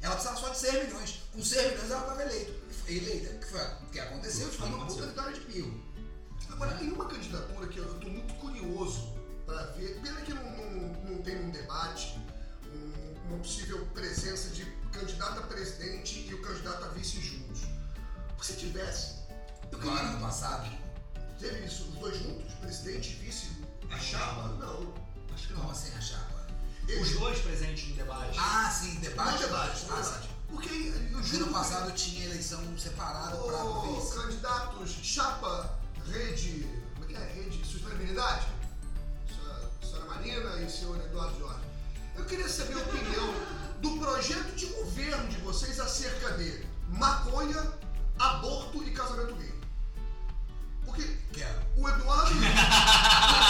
Ela 0.00 0.14
precisava 0.14 0.40
só 0.40 0.48
de 0.48 0.58
6 0.58 0.86
milhões. 0.86 1.22
Com 1.32 1.44
6 1.44 1.70
milhões 1.70 1.90
ela 1.90 2.00
estava 2.00 2.22
eleita. 2.22 2.52
Eleita, 2.88 3.34
que 3.34 3.46
foi 3.46 3.60
o 3.60 3.86
que 3.90 4.00
aconteceu, 4.00 4.48
foi 4.52 4.68
uma 4.68 4.86
puta 4.86 5.06
vitória 5.06 5.32
de 5.32 5.40
Pio. 5.40 5.82
Agora, 6.50 6.76
tem 6.76 6.92
uma 6.92 7.06
candidatura 7.06 7.66
que 7.68 7.78
eu 7.78 7.94
estou 7.94 8.10
muito 8.10 8.34
curioso 8.34 9.14
para 9.46 9.62
ver. 9.72 10.00
Pena 10.00 10.20
que 10.20 10.34
não, 10.34 10.42
não, 10.42 10.88
não 11.04 11.22
tem 11.22 11.36
um 11.40 11.50
debate, 11.50 12.18
uma 13.32 13.38
possível 13.38 13.84
presença 13.94 14.50
de 14.50 14.64
candidato 14.92 15.38
a 15.40 15.42
presidente 15.42 16.26
e 16.28 16.34
o 16.34 16.42
candidato 16.42 16.84
a 16.84 16.88
vice 16.88 17.20
juntos. 17.20 17.62
Se 18.42 18.54
tivesse, 18.54 19.14
eu 19.70 19.78
queria. 19.78 19.92
ano 20.00 20.20
passado. 20.20 20.70
Teve 21.38 21.64
isso, 21.66 21.84
os 21.84 21.94
dois 21.98 22.18
juntos, 22.18 22.52
presidente 22.54 23.10
e 23.10 23.14
vice, 23.24 23.48
a 23.90 23.98
chapa? 23.98 24.48
Não. 24.58 24.92
Acho 25.32 25.46
que 25.48 25.54
Como 25.54 25.64
não. 25.64 25.70
assim 25.70 25.92
a 25.96 26.00
chapa? 26.00 26.46
Os 27.00 27.12
dois 27.18 27.38
presentes 27.40 27.88
no 27.88 27.96
debate. 27.96 28.36
Ah, 28.38 28.70
sim, 28.70 28.96
debate. 28.96 29.38
debate, 29.44 29.86
não 29.86 29.96
Ah, 29.96 30.00
debate. 30.00 30.28
Porque 30.50 30.68
No 30.74 31.18
ano 31.44 31.52
passado 31.52 31.92
tinha 31.92 32.26
eleição 32.26 32.60
separada 32.78 33.36
para 33.36 33.64
Ô, 33.64 34.00
vice. 34.00 34.14
candidatos, 34.14 34.90
chapa, 35.02 35.78
rede. 36.06 36.66
Como 36.94 37.04
é 37.04 37.08
que 37.08 37.14
é? 37.14 37.32
Rede 37.32 37.64
sustentabilidade? 37.66 38.46
Senhora, 39.26 39.70
senhora 39.80 40.04
Marina 40.06 40.60
e 40.60 40.70
senhor 40.70 40.96
Eduardo 40.98 41.38
Jorge. 41.38 41.64
Eu 42.22 42.28
queria 42.28 42.48
saber 42.48 42.74
a 42.74 42.78
opinião 42.78 43.34
do 43.80 43.98
projeto 43.98 44.54
de 44.54 44.66
governo 44.66 45.26
de 45.28 45.38
vocês 45.38 45.80
acerca 45.80 46.38
de 46.38 46.64
maconha, 46.88 47.60
aborto 48.16 48.80
e 48.84 48.92
casamento 48.92 49.34
gay. 49.34 49.52
Porque 50.84 51.02
o 51.76 51.88
Eduardo. 51.88 52.32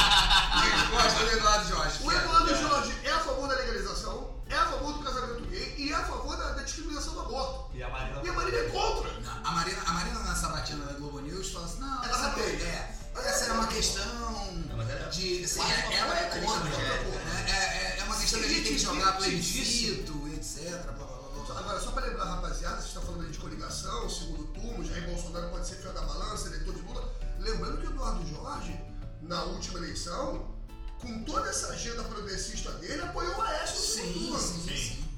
última 29.52 29.78
eleição, 29.78 30.54
com 31.00 31.24
toda 31.24 31.48
essa 31.48 31.68
agenda 31.68 32.02
progressista 32.04 32.72
dele, 32.72 33.02
apoiou 33.02 33.36
o 33.36 33.42
Aécio 33.42 33.76
Sim, 33.76 34.38
sim, 34.38 34.60
sim. 34.66 35.08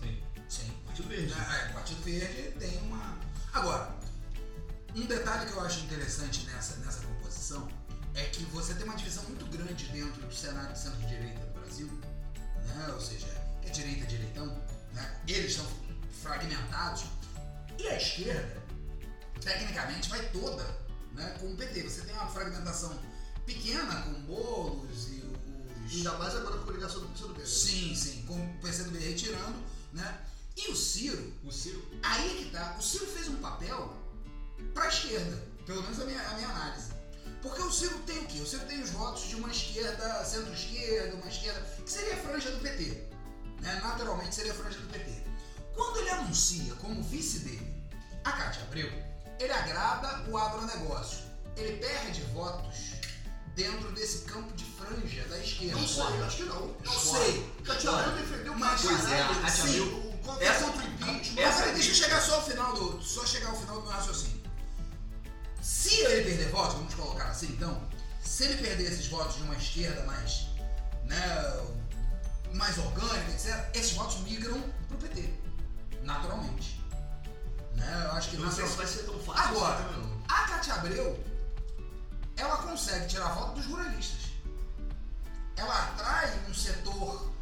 Sim. 0.00 0.22
Sim. 0.48 0.72
Partido 0.86 1.08
Verde. 1.08 1.32
É, 1.32 1.70
o 1.70 1.74
Partido 1.74 2.02
Verde 2.02 2.58
tem 2.58 2.78
uma. 2.82 3.18
Agora, 3.52 3.94
um 4.94 5.06
detalhe 5.06 5.50
que 5.50 5.56
eu 5.56 5.60
acho 5.60 5.80
interessante 5.80 6.46
nessa, 6.46 6.76
nessa 6.76 7.00
composição 7.00 7.68
é 8.14 8.24
que 8.24 8.44
você 8.46 8.74
tem 8.74 8.84
uma 8.84 8.96
divisão 8.96 9.24
muito 9.24 9.44
grande 9.46 9.86
dentro 9.88 10.22
do 10.22 10.34
cenário 10.34 10.72
de 10.72 10.78
centro-direita 10.78 11.40
do 11.40 11.60
Brasil, 11.60 11.86
né? 11.86 12.88
ou 12.94 13.00
seja, 13.00 13.26
é 13.62 13.68
direita 13.68 14.06
direitão, 14.06 14.46
né? 14.94 15.20
eles 15.28 15.50
estão 15.50 15.66
fragmentados, 16.22 17.04
e 17.78 17.86
a 17.88 17.96
esquerda, 17.96 18.62
tecnicamente, 19.40 20.08
vai 20.08 20.26
toda 20.30 20.64
né, 21.12 21.36
com 21.40 21.52
o 21.52 21.56
PT. 21.56 21.82
Você 21.82 22.02
tem 22.02 22.14
uma 22.14 22.26
fragmentação 22.26 22.98
pequena 23.46 24.02
com 24.02 24.12
bolos 24.22 25.08
e 25.08 25.22
os. 25.22 25.92
Ainda 25.96 26.12
mais 26.18 26.34
agora 26.34 26.56
com 26.56 26.62
a 26.62 26.66
coligação 26.66 27.00
do 27.00 27.06
PCdoB. 27.08 27.46
Sim, 27.46 27.94
sim, 27.94 28.24
com 28.26 28.34
o 28.34 28.58
PCdoB 28.60 28.98
retirando, 28.98 29.56
né? 29.92 30.20
E 30.56 30.70
o 30.70 30.76
Ciro, 30.76 31.32
O 31.44 31.52
Ciro. 31.52 31.82
aí 32.02 32.30
é 32.30 32.44
que 32.44 32.50
tá, 32.50 32.76
o 32.78 32.82
Ciro 32.82 33.06
fez 33.06 33.28
um 33.28 33.36
papel 33.36 33.94
pra 34.74 34.88
esquerda, 34.88 35.42
pelo 35.66 35.82
menos 35.82 36.00
a 36.00 36.04
minha, 36.04 36.20
a 36.20 36.34
minha 36.34 36.48
análise. 36.48 36.90
Porque 37.42 37.62
o 37.62 37.70
Ciro 37.70 37.96
tem 38.00 38.18
o 38.18 38.26
quê? 38.26 38.40
O 38.40 38.46
Ciro 38.46 38.64
tem 38.64 38.82
os 38.82 38.90
votos 38.90 39.28
de 39.28 39.36
uma 39.36 39.50
esquerda, 39.50 40.24
centro-esquerda, 40.24 41.14
uma 41.16 41.28
esquerda, 41.28 41.60
que 41.84 41.90
seria 41.92 42.14
a 42.14 42.16
franja 42.16 42.50
do 42.50 42.58
PT. 42.58 42.84
Né? 43.60 43.80
Naturalmente 43.82 44.34
seria 44.34 44.52
a 44.52 44.54
franja 44.54 44.78
do 44.78 44.88
PT. 44.88 45.22
Quando 45.74 45.98
ele 45.98 46.10
anuncia 46.10 46.74
como 46.76 47.02
vice 47.02 47.40
dele 47.40 47.74
a 48.24 48.32
Cátia 48.32 48.62
Abreu, 48.62 48.90
ele 49.38 49.52
agrada 49.52 50.28
o 50.30 50.36
agronegócio. 50.38 51.18
Ele 51.54 51.76
perde 51.76 52.22
votos 52.32 52.94
dentro 53.56 53.90
desse 53.92 54.18
campo 54.18 54.52
de 54.54 54.64
franja 54.64 55.24
da 55.28 55.38
esquerda. 55.38 55.80
Não 55.80 55.88
sei, 55.88 56.02
acho 56.22 56.36
que 56.36 56.42
não. 56.44 56.76
Não 56.84 56.92
sei. 56.92 57.52
Abreu 57.88 58.16
defendeu 58.16 58.52
o 58.52 58.58
Mas, 58.58 58.82
caralho. 58.82 58.98
pois 59.00 59.12
é, 59.12 59.22
a 59.22 59.48
Sim, 59.50 59.80
o- 59.80 60.18
contra 60.18 60.54
contra 60.54 60.82
o 60.84 60.86
impeachment. 60.86 61.42
Essa 61.42 61.58
peraí, 61.60 61.74
deixa 61.74 61.90
eu 61.90 61.94
chegar 61.94 62.20
só 62.20 62.34
ao 62.36 62.44
final 62.44 62.72
do. 62.74 63.02
Só 63.02 63.24
chegar 63.26 63.48
ao 63.48 63.56
final 63.56 63.76
do 63.76 63.82
meu 63.82 63.90
raciocínio. 63.92 64.42
Se 65.62 65.94
ele 66.00 66.24
perder 66.24 66.50
votos, 66.50 66.74
vamos 66.76 66.94
colocar 66.94 67.24
assim 67.28 67.46
então, 67.46 67.82
se 68.22 68.44
ele 68.44 68.62
perder 68.62 68.92
esses 68.92 69.06
votos 69.08 69.36
de 69.36 69.42
uma 69.42 69.56
esquerda 69.56 70.04
mais. 70.04 70.46
né. 71.04 71.66
mais 72.52 72.78
orgânica, 72.78 73.30
etc., 73.32 73.70
esses 73.74 73.92
votos 73.92 74.18
migram 74.20 74.62
pro 74.88 74.96
PT. 74.98 75.28
Naturalmente. 76.02 76.80
Né? 77.74 78.02
Eu 78.06 78.12
acho 78.12 78.30
que 78.30 78.36
Não 78.36 78.50
sei 78.50 78.66
se 78.66 78.76
vai 78.76 78.86
ser 78.86 79.02
tão 79.04 79.18
fácil 79.18 79.42
Agora, 79.42 79.74
assim 79.74 79.84
também, 79.84 80.00
não. 80.08 80.22
a 80.28 80.48
Cátia 80.48 80.74
Abreu, 80.74 81.24
ela 82.36 82.58
consegue 82.58 83.06
tirar 83.06 83.34
voto 83.34 83.54
dos 83.54 83.66
ruralistas. 83.66 84.30
Ela 85.56 85.88
atrai 85.88 86.38
um 86.48 86.54
setor 86.54 87.32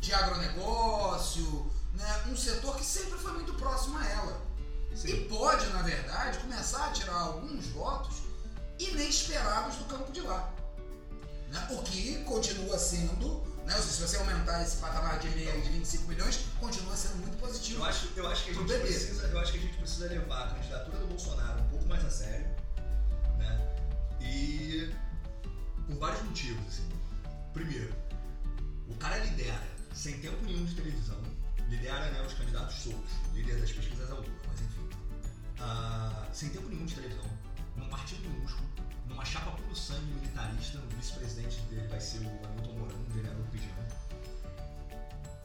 de 0.00 0.14
agronegócio, 0.14 1.70
né, 1.94 2.24
um 2.28 2.36
setor 2.36 2.76
que 2.76 2.84
sempre 2.84 3.18
foi 3.18 3.32
muito 3.32 3.54
próximo 3.54 3.98
a 3.98 4.06
ela. 4.06 4.40
Sim. 4.94 5.08
E 5.08 5.24
pode, 5.28 5.66
na 5.68 5.82
verdade, 5.82 6.38
começar 6.38 6.86
a 6.86 6.92
tirar 6.92 7.14
alguns 7.14 7.66
votos 7.68 8.22
inesperados 8.78 9.76
do 9.76 9.84
campo 9.84 10.12
de 10.12 10.20
lá. 10.20 10.52
Né? 11.50 11.68
O 11.70 11.82
que 11.82 12.22
continua 12.24 12.78
sendo, 12.78 13.42
né, 13.64 13.74
ou 13.74 13.82
seja, 13.82 13.92
se 13.92 14.02
você 14.02 14.16
aumentar 14.16 14.62
esse 14.62 14.76
patamar 14.76 15.18
de 15.18 15.28
meia 15.30 15.52
de 15.60 15.68
25 15.70 16.08
milhões, 16.08 16.40
continua 16.60 16.96
sendo 16.96 17.16
muito 17.16 17.36
positivo. 17.38 17.80
Eu 17.80 17.84
acho, 17.84 18.08
eu 18.16 18.26
acho 18.28 18.44
que 18.44 18.50
a 18.50 18.54
gente 18.54 18.66
precisa, 18.66 19.26
eu 19.26 19.38
acho 19.38 19.52
que 19.52 19.58
a 19.58 19.60
gente 19.60 19.76
precisa 19.76 20.08
levar 20.08 20.44
a 20.44 20.54
candidatura 20.54 20.98
do 20.98 21.06
Bolsonaro 21.06 21.60
um 21.60 21.68
pouco 21.68 21.86
mais 21.86 22.04
a 22.04 22.10
sério, 22.10 22.46
né? 23.38 23.75
E 24.26 24.92
por 25.86 25.96
vários 25.98 26.22
motivos, 26.24 26.66
assim. 26.66 26.88
Primeiro, 27.52 27.94
o 28.88 28.94
cara 28.96 29.16
lidera, 29.18 29.66
sem 29.94 30.18
tempo 30.20 30.44
nenhum 30.44 30.64
de 30.64 30.74
televisão, 30.74 31.20
lidera 31.68 32.10
né, 32.10 32.22
os 32.22 32.34
candidatos 32.34 32.74
soltos, 32.76 33.12
líder 33.32 33.60
das 33.60 33.72
pesquisas 33.72 34.10
ao 34.10 34.18
Lula, 34.18 34.40
mas 34.48 34.60
enfim. 34.60 34.88
Ah, 35.60 36.28
sem 36.32 36.50
tempo 36.50 36.68
nenhum 36.68 36.86
de 36.86 36.94
televisão, 36.94 37.24
num 37.76 37.88
partido 37.88 38.28
minúsculo, 38.28 38.68
numa 39.08 39.24
chapa 39.24 39.52
puro 39.52 39.74
sangue 39.74 40.12
militarista, 40.12 40.78
o 40.78 40.96
vice-presidente 40.96 41.60
dele 41.62 41.86
vai 41.88 42.00
ser 42.00 42.18
o 42.18 42.44
Hamilton 42.44 42.72
Mourão, 42.78 42.96
um 42.96 43.12
vereador 43.12 43.42
do 43.42 43.50
PGM. 43.50 43.72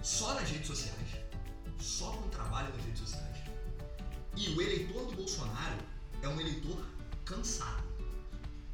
Só 0.04 0.34
nas 0.34 0.50
redes 0.50 0.68
sociais, 0.68 1.10
só 1.80 2.12
com 2.12 2.28
trabalho 2.30 2.74
nas 2.76 2.84
redes 2.84 3.00
sociais. 3.00 3.38
E 4.36 4.50
o 4.50 4.62
eleitor 4.62 5.06
do 5.06 5.16
Bolsonaro 5.16 5.78
é 6.22 6.28
um 6.28 6.40
eleitor 6.40 6.86
cansado. 7.26 7.91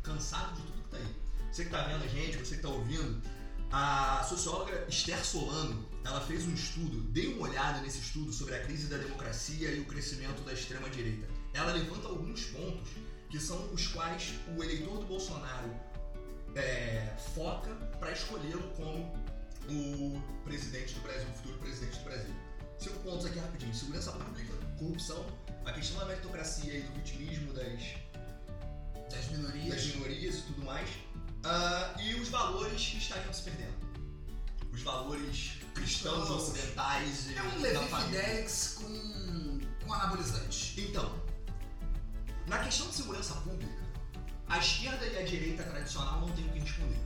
Cansado 0.08 0.56
de 0.56 0.62
tudo 0.62 0.84
que 0.84 0.90
tá 0.90 0.98
aí. 0.98 1.16
Você 1.52 1.66
que 1.66 1.70
tá 1.70 1.84
vendo 1.84 2.06
a 2.06 2.08
gente, 2.08 2.38
você 2.38 2.56
que 2.56 2.62
tá 2.62 2.70
ouvindo, 2.70 3.22
a 3.70 4.24
socióloga 4.24 4.86
Esther 4.88 5.24
Solano, 5.26 5.86
ela 6.06 6.22
fez 6.22 6.48
um 6.48 6.54
estudo, 6.54 7.02
dê 7.12 7.28
uma 7.28 7.50
olhada 7.50 7.82
nesse 7.82 8.00
estudo 8.00 8.32
sobre 8.32 8.56
a 8.56 8.64
crise 8.64 8.88
da 8.88 8.96
democracia 8.96 9.70
e 9.70 9.82
o 9.82 9.86
crescimento 9.86 10.42
da 10.44 10.54
extrema 10.54 10.90
direita. 10.90 11.28
Ela 11.54 11.74
levanta 11.74 12.08
alguns 12.08 12.46
pontos 12.46 12.88
que 13.30 13.38
são 13.38 13.74
os 13.74 13.88
quais 13.88 14.36
o 14.56 14.64
eleitor 14.64 15.00
do 15.00 15.06
Bolsonaro 15.08 15.70
é, 16.56 17.14
foca 17.36 17.76
para 18.00 18.14
escolhê-lo 18.14 18.64
como 18.78 19.14
o 19.70 20.22
presidente 20.46 20.94
do 20.94 21.02
Brasil, 21.02 21.28
o 21.30 21.38
futuro 21.38 21.58
presidente 21.58 21.98
do 21.98 22.06
Brasil. 22.06 22.34
Cinco 22.80 23.00
pontos 23.00 23.26
aqui 23.26 23.40
rapidinho: 23.40 23.76
segurança 23.76 24.14
pública, 24.14 24.54
corrupção, 24.80 25.26
a 25.66 25.74
questão 25.74 26.00
da 26.00 26.06
meritocracia 26.06 26.78
e 26.78 26.82
do 26.84 26.94
vitimismo 26.94 27.52
das, 27.52 27.82
Das 29.10 29.28
minorias. 29.30 29.76
das 29.76 29.86
minorias 29.96 30.36
e 30.36 30.42
tudo 30.44 30.64
mais, 30.66 30.90
ah, 31.44 31.96
e 32.00 32.16
os 32.16 32.30
valores 32.30 32.82
que 32.88 32.98
estariam 32.98 33.34
se 33.34 33.44
perdendo. 33.44 33.88
Os 34.72 34.82
valores 34.82 35.54
cristãos 35.74 36.26
Cristãos. 36.26 36.50
ocidentais 36.50 37.28
e 37.30 37.36
É 37.36 37.44
um 37.44 37.62
Levi. 37.62 37.78
Fidelis 37.88 38.78
com, 38.82 39.60
com 39.86 39.94
anabolizante. 39.94 40.82
Então, 40.82 41.22
na 42.48 42.60
questão 42.60 42.88
de 42.88 42.96
segurança 42.96 43.34
pública, 43.36 43.72
a 44.50 44.58
esquerda 44.60 45.06
e 45.06 45.18
a 45.18 45.24
direita 45.26 45.64
tradicional 45.64 46.22
não 46.22 46.30
têm 46.32 46.46
o 46.46 46.50
que 46.52 46.60
responder. 46.60 47.00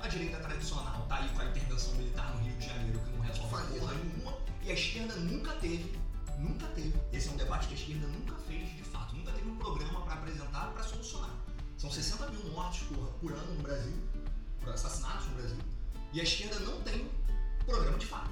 A 0.00 0.08
direita 0.08 0.38
tradicional 0.38 1.06
tá 1.08 1.16
aí 1.16 1.28
com 1.30 1.40
a 1.40 1.44
intervenção 1.46 1.92
militar 1.94 2.34
no 2.34 2.42
Rio 2.42 2.56
de 2.56 2.66
Janeiro 2.66 2.98
que 3.00 3.10
não 3.10 3.20
resolve 3.20 3.50
Falida. 3.50 3.80
porra 3.80 3.94
nenhuma, 3.94 4.38
e 4.62 4.70
a 4.70 4.74
esquerda 4.74 5.14
nunca 5.16 5.52
teve, 5.54 5.94
nunca 6.38 6.66
teve, 6.68 6.94
esse 7.12 7.28
é 7.28 7.32
um 7.32 7.36
debate 7.36 7.66
que 7.68 7.74
a 7.74 7.76
esquerda 7.76 8.06
nunca 8.06 8.34
teve 9.40 9.50
um 9.50 9.56
programa 9.56 10.02
para 10.02 10.14
apresentar 10.14 10.70
para 10.74 10.82
solucionar. 10.84 11.34
São 11.78 11.90
60 11.90 12.28
mil 12.28 12.52
mortes 12.52 12.82
por, 12.88 13.06
por 13.20 13.32
ano 13.32 13.54
no 13.54 13.62
Brasil, 13.62 13.96
por 14.60 14.68
assassinatos 14.68 15.26
no 15.28 15.34
Brasil, 15.36 15.58
e 16.12 16.20
a 16.20 16.22
esquerda 16.22 16.60
não 16.60 16.82
tem 16.82 17.10
programa 17.64 17.96
de 17.96 18.06
fato, 18.06 18.30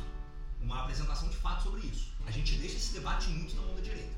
uma 0.61 0.83
apresentação 0.83 1.29
de 1.31 1.37
fato 1.37 1.63
sobre 1.63 1.87
isso. 1.87 2.13
A 2.27 2.31
gente 2.31 2.57
deixa 2.57 2.77
esse 2.77 2.93
debate 2.93 3.31
muito 3.31 3.57
na 3.57 3.63
mão 3.63 3.75
da 3.75 3.81
direita. 3.81 4.13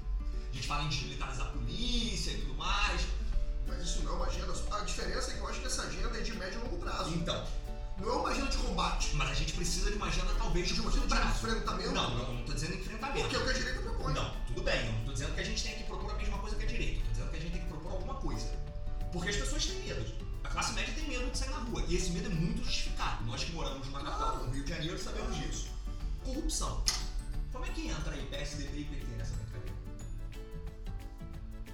A 0.50 0.54
gente 0.54 0.66
fala 0.66 0.82
em 0.82 0.88
desmilitarizar 0.88 1.46
a 1.46 1.50
polícia 1.50 2.32
e 2.32 2.40
tudo 2.40 2.54
mais. 2.54 3.06
Mas 3.68 3.82
isso 3.82 4.02
não 4.02 4.12
é 4.12 4.16
uma 4.16 4.26
agenda. 4.26 4.52
A 4.72 4.80
diferença 4.80 5.30
é 5.30 5.34
que 5.34 5.40
eu 5.40 5.48
acho 5.48 5.60
que 5.60 5.66
essa 5.66 5.82
agenda 5.82 6.18
é 6.18 6.22
de 6.22 6.32
médio 6.32 6.58
e 6.58 6.64
longo 6.64 6.78
prazo. 6.78 7.14
Então, 7.14 7.46
Não 7.98 8.08
é 8.08 8.12
uma 8.14 8.30
agenda 8.30 8.48
de 8.48 8.56
combate. 8.56 9.14
mas 9.14 9.30
a 9.30 9.34
gente 9.34 9.52
precisa 9.52 9.90
de 9.92 9.96
uma 9.96 10.06
agenda 10.06 10.34
talvez 10.38 10.66
de 10.66 10.74
De 10.74 10.80
uma 10.80 10.90
agenda 10.90 11.06
de 11.06 11.28
enfrentamento. 11.28 11.92
Não, 11.92 12.10
não, 12.18 12.34
não 12.34 12.42
tô 12.44 12.52
dizendo 12.52 12.74
enfrentamento. 12.74 13.20
Porque 13.20 13.36
é 13.36 13.38
o 13.38 13.44
que 13.44 13.50
a 13.50 13.52
direita 13.52 13.80
propõe. 13.80 14.14
Não, 14.14 14.34
tudo 14.48 14.62
bem, 14.62 14.86
eu 14.86 14.92
não 14.92 15.04
tô 15.04 15.12
dizendo 15.12 15.34
que 15.34 15.40
a 15.40 15.44
gente 15.44 15.62
tem 15.62 15.76
que 15.76 15.84
propor 15.84 16.09
Porque 19.12 19.28
as 19.30 19.36
pessoas 19.36 19.66
têm 19.66 19.76
medo. 19.82 20.04
A 20.44 20.48
classe 20.48 20.72
média 20.72 20.92
tem 20.94 21.06
medo 21.08 21.30
de 21.30 21.38
sair 21.38 21.50
na 21.50 21.58
rua. 21.58 21.84
E 21.88 21.96
esse 21.96 22.10
medo 22.10 22.26
é 22.26 22.34
muito 22.34 22.64
justificado. 22.64 23.24
Nós 23.24 23.44
que 23.44 23.52
moramos 23.52 23.86
numa 23.86 24.02
capital, 24.02 24.38
no 24.38 24.52
Rio 24.52 24.64
de 24.64 24.70
Janeiro, 24.70 24.98
sabemos 25.02 25.36
disso. 25.36 25.68
Corrupção. 26.24 26.82
Como 27.52 27.64
é 27.64 27.68
que 27.70 27.88
entra 27.88 28.14
aí 28.14 28.24
PSDB 28.26 28.80
e 28.80 28.84
PT 28.84 29.06
nessa 29.16 29.34
brincadeira? 29.34 29.74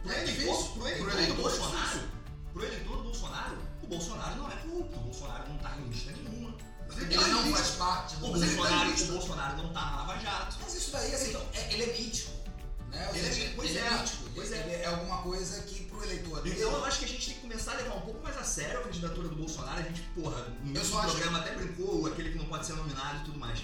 Pro 0.02 0.12
É 0.12 0.22
eleitor, 0.22 0.32
difícil. 0.54 0.72
pro 0.72 0.86
eleitor, 0.88 1.04
Pro 1.06 1.12
eleitor 1.18 1.34
do 1.36 1.40
é 1.40 1.42
Bolsonaro, 1.42 2.00
pro 2.52 2.64
eleitor 2.64 2.96
do 2.96 3.02
Bolsonaro, 3.02 3.58
o 3.82 3.86
Bolsonaro 3.86 4.36
não 4.36 4.50
é 4.50 4.56
corrupto. 4.56 4.96
O 4.98 5.02
Bolsonaro 5.02 5.48
não 5.48 5.58
tá 5.58 5.76
em 5.76 5.88
lista 5.88 6.12
nenhuma. 6.12 6.56
Mas 6.88 6.98
Ele 6.98 7.14
tá 7.16 7.26
não 7.28 7.52
faz 7.52 7.68
parte 7.70 8.16
do 8.16 8.26
O 8.26 8.36
ele 8.36 8.46
tá 8.46 8.56
Bolsonaro, 8.56 8.90
o 9.02 9.06
Bolsonaro 9.06 9.56
não 9.62 9.72
tá 9.72 9.80
na 9.80 9.96
Lava 9.96 10.18
Jato. 10.20 10.56
Mas 10.62 10.74
isso 10.74 10.90
daí, 10.92 11.14
assim, 11.14 11.36
é- 11.52 11.72
ele 11.74 11.82
é 11.82 11.98
mítico. 11.98 12.30
Ou 13.08 13.14
Ele 13.16 13.26
é 13.26 13.30
seja, 13.32 13.40
mítico, 13.40 13.56
pois 13.56 13.70
ele 13.70 13.78
é. 13.78 13.86
é 13.86 13.90
mítico. 13.98 14.24
Pois 14.34 14.52
é. 14.52 14.82
é 14.82 14.86
alguma 14.86 15.18
coisa 15.22 15.62
que 15.62 15.84
pro 15.86 16.02
eleitor 16.04 16.42
dele. 16.42 16.56
Então 16.56 16.72
eu 16.72 16.84
acho 16.84 16.98
que 16.98 17.04
a 17.04 17.08
gente 17.08 17.26
tem 17.26 17.34
que 17.36 17.40
começar 17.40 17.72
a 17.72 17.76
levar 17.76 17.94
um 17.96 18.00
pouco 18.02 18.22
mais 18.22 18.36
a 18.36 18.44
sério 18.44 18.80
a 18.80 18.82
candidatura 18.82 19.28
do 19.28 19.36
Bolsonaro. 19.36 19.78
A 19.78 19.82
gente, 19.82 20.02
porra, 20.14 20.46
no 20.62 20.76
Eu 20.76 20.84
só 20.84 20.98
acho 21.00 21.10
programa 21.12 21.38
até 21.38 21.54
brincou, 21.54 22.06
aquele 22.06 22.30
que 22.32 22.38
não 22.38 22.46
pode 22.46 22.66
ser 22.66 22.74
nominado 22.74 23.20
e 23.22 23.24
tudo 23.24 23.38
mais. 23.38 23.60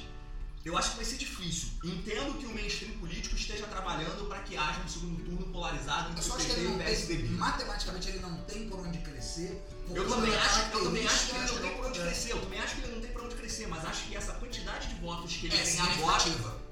Eu 0.64 0.79
acho 0.79 0.90
que 0.90 0.97
vai 0.99 1.05
ser 1.05 1.16
difícil. 1.16 1.71
Entendo 1.83 2.38
que 2.38 2.47
o 2.47 2.55
mainstream 2.55 2.92
político 2.99 3.35
esteja 3.35 3.66
trabalhando 3.66 4.29
para 4.29 4.38
que 4.45 4.57
haja 4.57 4.81
um 4.81 4.87
segundo 4.88 5.21
turno 5.25 5.53
polarizado 5.53 6.07
Eu 6.07 6.11
entre 6.12 6.23
só 6.23 6.35
o 6.35 6.37
acho 6.37 6.47
que 6.47 6.53
ele 6.53 6.68
não 6.68 6.79
PSDB. 6.79 7.23
tem, 7.25 7.31
matematicamente 7.33 8.09
ele 8.09 8.18
não 8.21 8.37
tem 8.45 8.68
por 8.68 8.79
onde 8.79 8.99
crescer. 8.99 9.61
Eu 9.92 10.09
também, 10.09 10.33
acho, 10.37 10.61
eu 10.73 10.85
também 10.85 11.05
acho 11.07 11.27
que 11.27 11.35
ele 11.37 11.47
não 11.49 11.59
tem 11.59 11.77
por 11.77 11.87
onde 11.87 11.99
do- 11.99 12.05
crescer. 12.05 12.31
Eu 12.31 12.40
também 12.42 12.61
acho 12.61 12.75
que 12.77 12.81
ele 12.83 12.95
não 12.95 13.01
tem 13.03 13.11
por 13.11 13.23
onde 13.25 13.35
crescer, 13.35 13.66
mas 13.66 13.85
acho 13.85 14.05
que 14.05 14.16
essa 14.16 14.33
quantidade 14.35 14.87
de 14.88 15.01
votos 15.01 15.33
que 15.37 15.47
ele 15.47 15.57
É 15.59 15.62
tem 15.64 15.81
agora 15.81 16.25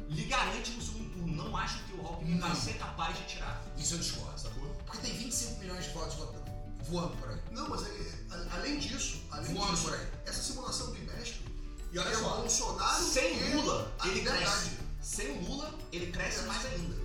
lhe 0.09 0.25
garante 0.25 0.70
no 0.70 0.83
segundo 0.83 0.92
turno. 0.94 0.99
Não 1.44 1.57
acho 1.57 1.83
que 1.85 1.92
o 1.94 2.07
Alckmin 2.07 2.38
vai 2.38 2.48
Não. 2.50 2.57
ser 2.57 2.74
capaz 2.74 3.16
de 3.18 3.24
tirar. 3.24 3.62
Isso 3.76 3.94
eu 3.94 3.98
discordo. 3.98 4.38
Sacou? 4.40 4.68
Porque 4.87 4.98
tem 4.98 5.16
25 5.16 5.59
milhões 5.61 5.85
de 5.85 5.90
votos 5.92 6.14
votando- 6.14 6.44
voando 6.88 7.16
por 7.16 7.31
aí. 7.31 7.38
Não, 7.50 7.68
mas 7.68 7.83
é- 7.87 8.14
a- 8.31 8.57
além 8.57 8.79
disso, 8.79 9.22
além 9.31 9.55
Voando 9.55 9.72
disso, 9.72 9.85
por 9.85 9.94
aí. 9.94 10.07
essa 10.26 10.42
simulação 10.42 10.87
do 10.88 10.96
IMESP 10.96 11.40
E 11.92 11.98
olha 11.98 12.09
é 12.09 12.16
o 12.16 12.20
só, 12.20 12.37
Bolsonaro 12.37 13.05
sem 13.05 13.33
o 13.53 13.57
Lula, 13.62 13.92
ele 14.05 14.14
liberdade. 14.14 14.44
cresce. 14.44 14.70
Sem 15.03 15.31
o 15.38 15.42
Lula, 15.44 15.74
ele 15.92 16.12
cresce 16.12 16.42
mais 16.44 16.64
ainda. 16.66 17.00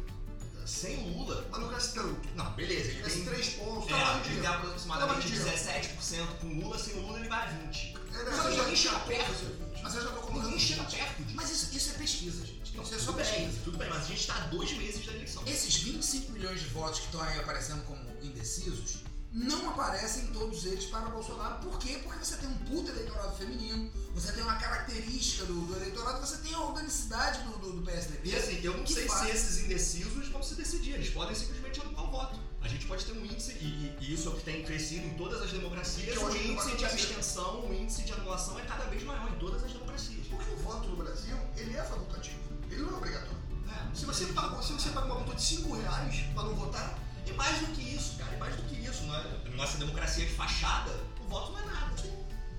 Sem 0.66 0.98
o 0.98 1.18
Lula, 1.18 1.46
Mas 1.52 1.60
não 1.62 1.70
cresce 1.70 1.94
tanto. 1.94 2.28
não, 2.36 2.52
beleza, 2.54 2.90
ele 2.90 3.02
Cresce 3.02 3.16
tem 3.18 3.26
3 3.26 3.50
pontos. 3.50 3.86
É, 3.88 3.90
tá 3.94 4.22
ele 4.26 4.40
tem 4.42 4.48
aproximadamente 4.50 5.28
dinheiro. 5.28 5.46
17% 5.46 6.28
com 6.42 6.48
o 6.48 6.60
Lula, 6.62 6.80
sem 6.80 6.94
o 6.96 7.02
Lula 7.02 7.20
ele 7.20 7.30
vai 7.30 7.48
a 7.48 7.52
20%. 7.52 8.00
É, 8.16 8.24
Mas 8.24 8.36
você 8.38 8.50
ninguém 8.50 8.76
já- 8.76 8.90
chega 8.92 9.00
perto. 9.06 9.82
Mas 9.84 9.96
eu 9.96 10.02
já 10.04 10.10
tô 10.10 10.22
colocando. 10.22 10.44
Ninguém 10.46 10.60
chega 10.60 10.84
perto 10.86 11.24
disso. 11.24 11.36
Mas 11.36 11.52
isso, 11.52 11.76
isso 11.78 11.90
é 11.92 11.94
pesquisa, 11.94 12.46
gente. 12.46 12.55
Não, 12.76 12.84
é 12.84 12.86
só 13.00 13.12
tudo 13.14 13.24
bem, 13.24 13.52
tudo 13.64 13.78
bem, 13.78 13.90
mas 13.90 14.04
a 14.04 14.08
gente 14.08 14.20
está 14.22 14.36
a 14.36 14.48
dois 14.48 14.72
meses 14.78 15.06
da 15.06 15.14
eleição. 15.14 15.44
Esses 15.46 15.76
25 15.78 16.32
milhões 16.32 16.60
de 16.60 16.68
votos 16.68 17.00
que 17.00 17.06
estão 17.06 17.22
aí 17.22 17.40
aparecendo 17.40 17.84
como 17.86 18.00
indecisos 18.22 18.98
não 19.32 19.70
aparecem 19.72 20.28
todos 20.28 20.66
eles 20.66 20.86
para 20.86 21.10
Bolsonaro. 21.10 21.56
Por 21.60 21.78
quê? 21.78 22.00
Porque 22.04 22.24
você 22.24 22.38
tem 22.38 22.48
um 22.48 22.58
puto 22.60 22.90
eleitorado 22.90 23.36
feminino, 23.36 23.92
você 24.14 24.32
tem 24.32 24.42
uma 24.42 24.56
característica 24.56 25.44
do, 25.46 25.54
do 25.66 25.76
eleitorado, 25.76 26.26
você 26.26 26.38
tem 26.38 26.54
a 26.54 26.60
organicidade 26.62 27.44
do, 27.44 27.58
do, 27.58 27.72
do 27.74 27.82
PSDB. 27.82 28.30
E 28.30 28.36
assim, 28.36 28.60
eu 28.64 28.78
não 28.78 28.88
sei 28.88 29.06
faz- 29.08 29.30
se 29.30 29.36
esses 29.36 29.64
indecisos 29.66 30.30
vão 30.30 30.42
se 30.42 30.56
decidir, 30.56 30.94
eles 30.94 31.10
podem 31.10 31.36
simplesmente 31.36 31.82
anular 31.82 32.06
o 32.06 32.12
voto. 32.12 32.40
A 32.62 32.68
gente 32.70 32.86
pode 32.86 33.04
ter 33.06 33.12
um 33.12 33.26
índice, 33.26 33.52
e, 33.60 33.94
e- 34.00 34.14
isso 34.14 34.30
é 34.30 34.32
o 34.32 34.36
que 34.38 34.44
tem 34.44 34.64
crescido 34.64 35.06
em 35.06 35.14
todas 35.16 35.42
as 35.42 35.52
democracias, 35.52 36.16
eu 36.16 36.24
o 36.26 36.36
índice 36.36 36.78
de 36.78 36.86
abstenção, 36.86 37.66
o 37.68 37.74
índice 37.74 38.04
de 38.04 38.14
anulação 38.14 38.58
é 38.58 38.64
cada 38.66 38.86
vez 38.86 39.04
maior 39.04 39.30
em 39.30 39.38
todas 39.38 39.64
as 39.66 39.72
democracias. 39.74 40.26
Porque 40.28 40.50
o 40.52 40.58
voto 40.58 40.88
no 40.88 40.96
Brasil, 40.96 41.38
ele 41.58 41.76
é 41.76 41.84
facultativo. 41.84 42.40
Ele 42.76 42.84
não 42.84 42.94
é 42.94 42.98
obrigatório. 42.98 43.38
É, 43.70 43.96
Se 43.96 44.06
você 44.06 44.26
paga, 44.28 44.62
se 44.62 44.74
você 44.74 44.90
paga 44.90 45.06
uma 45.08 45.16
multa 45.16 45.36
de 45.36 45.42
5 45.42 45.76
reais 45.82 46.26
para 46.34 46.44
não 46.44 46.56
votar, 46.56 46.98
E 47.26 47.32
mais 47.34 47.58
do 47.60 47.68
que 47.68 47.82
isso, 47.96 48.18
cara, 48.18 48.36
e 48.36 48.38
mais 48.38 48.56
do 48.56 48.62
que 48.64 48.76
isso, 48.76 49.04
não 49.06 49.16
é? 49.16 49.50
nossa 49.56 49.78
democracia 49.80 50.26
de 50.26 50.34
fachada, 50.34 50.92
o 51.26 51.28
voto 51.28 51.54
não 51.54 51.60
é 51.60 51.66
nada. 51.66 51.96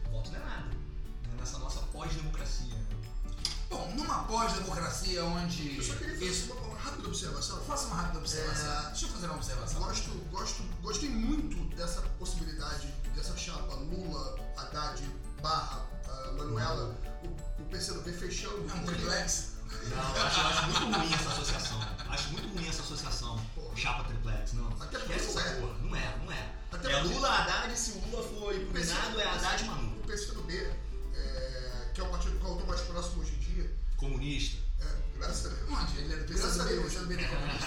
O 0.08 0.10
voto 0.10 0.30
não 0.32 0.40
é 0.40 0.44
nada. 0.44 0.70
É 1.32 1.38
nessa 1.40 1.58
nossa 1.58 1.80
pós-democracia. 1.92 2.74
Bom, 3.70 3.92
numa 3.94 4.24
pós-democracia 4.24 5.24
onde. 5.24 5.76
eu 5.76 5.82
só 5.82 5.94
queria 5.94 6.14
fazer 6.14 6.26
Isso. 6.26 6.52
uma, 6.52 6.60
uma 6.68 6.78
rápida 6.78 7.06
observação. 7.08 7.60
Faça 7.64 7.86
uma 7.86 7.96
rápida 7.96 8.18
observação. 8.18 8.72
É, 8.72 8.86
Deixa 8.90 9.06
eu 9.06 9.10
fazer 9.10 9.26
uma 9.26 9.36
observação. 9.36 9.80
Gosto, 9.80 10.10
gosto, 10.30 10.62
gostei 10.82 11.10
muito 11.10 11.56
dessa 11.76 12.00
possibilidade 12.18 12.92
dessa 13.14 13.36
chapa 13.36 13.74
Lula, 13.74 14.38
Haddad, 14.56 15.02
Barra, 15.42 15.86
ah, 16.08 16.32
Manuela, 16.36 16.94
o, 17.24 17.62
o 17.62 17.66
PCdoB 17.66 18.12
fechando. 18.12 18.68
É 18.70 18.74
um 18.74 18.84
triplex? 18.84 19.55
Não, 19.84 20.22
acho, 20.26 20.40
acho 20.40 20.62
muito 20.66 20.98
ruim 20.98 21.14
essa 21.14 21.28
associação. 21.30 21.80
Acho 22.08 22.28
muito 22.30 22.48
ruim 22.54 22.68
essa 22.68 22.82
associação. 22.82 23.40
Porra. 23.54 23.76
Chapa 23.76 24.04
triplex, 24.04 24.52
não. 24.54 24.68
Até 24.80 24.98
porque 24.98 25.12
Esquece 25.14 25.34
não 25.34 25.40
essa 25.40 25.50
é. 25.50 25.60
Não 25.60 25.96
é, 25.96 26.16
não 26.24 26.32
é. 26.32 26.48
Até 26.72 26.92
é 26.92 27.00
Lula, 27.02 27.28
Haddad, 27.28 27.78
se 27.78 27.92
o 27.92 28.08
Lula 28.10 28.22
for 28.28 28.54
impugnado, 28.54 29.20
é 29.20 29.26
Haddad 29.26 29.62
e 29.62 29.66
Manu. 29.66 29.96
O 29.98 30.06
PCdoB, 30.06 30.52
é, 31.14 31.90
que 31.94 32.00
é 32.00 32.04
o 32.04 32.08
partido 32.08 32.32
do 32.34 32.38
qual 32.40 32.52
eu 32.52 32.58
estou 32.60 32.74
mais 32.74 32.80
próximo 32.82 33.22
hoje 33.22 33.32
em 33.34 33.38
dia, 33.38 33.70
Comunista. 33.96 34.58
é, 34.80 35.18
graças 35.18 35.46
a 35.46 35.48
Deus. 35.54 35.70
Onde? 35.70 35.98
Ele 35.98 36.12
é 36.12 36.16
do 36.16 36.34
Graças 36.34 36.60
a 36.60 36.64
Deus. 36.64 36.84
PCdoB 36.92 37.16
tem 37.16 37.28
comunista. 37.28 37.66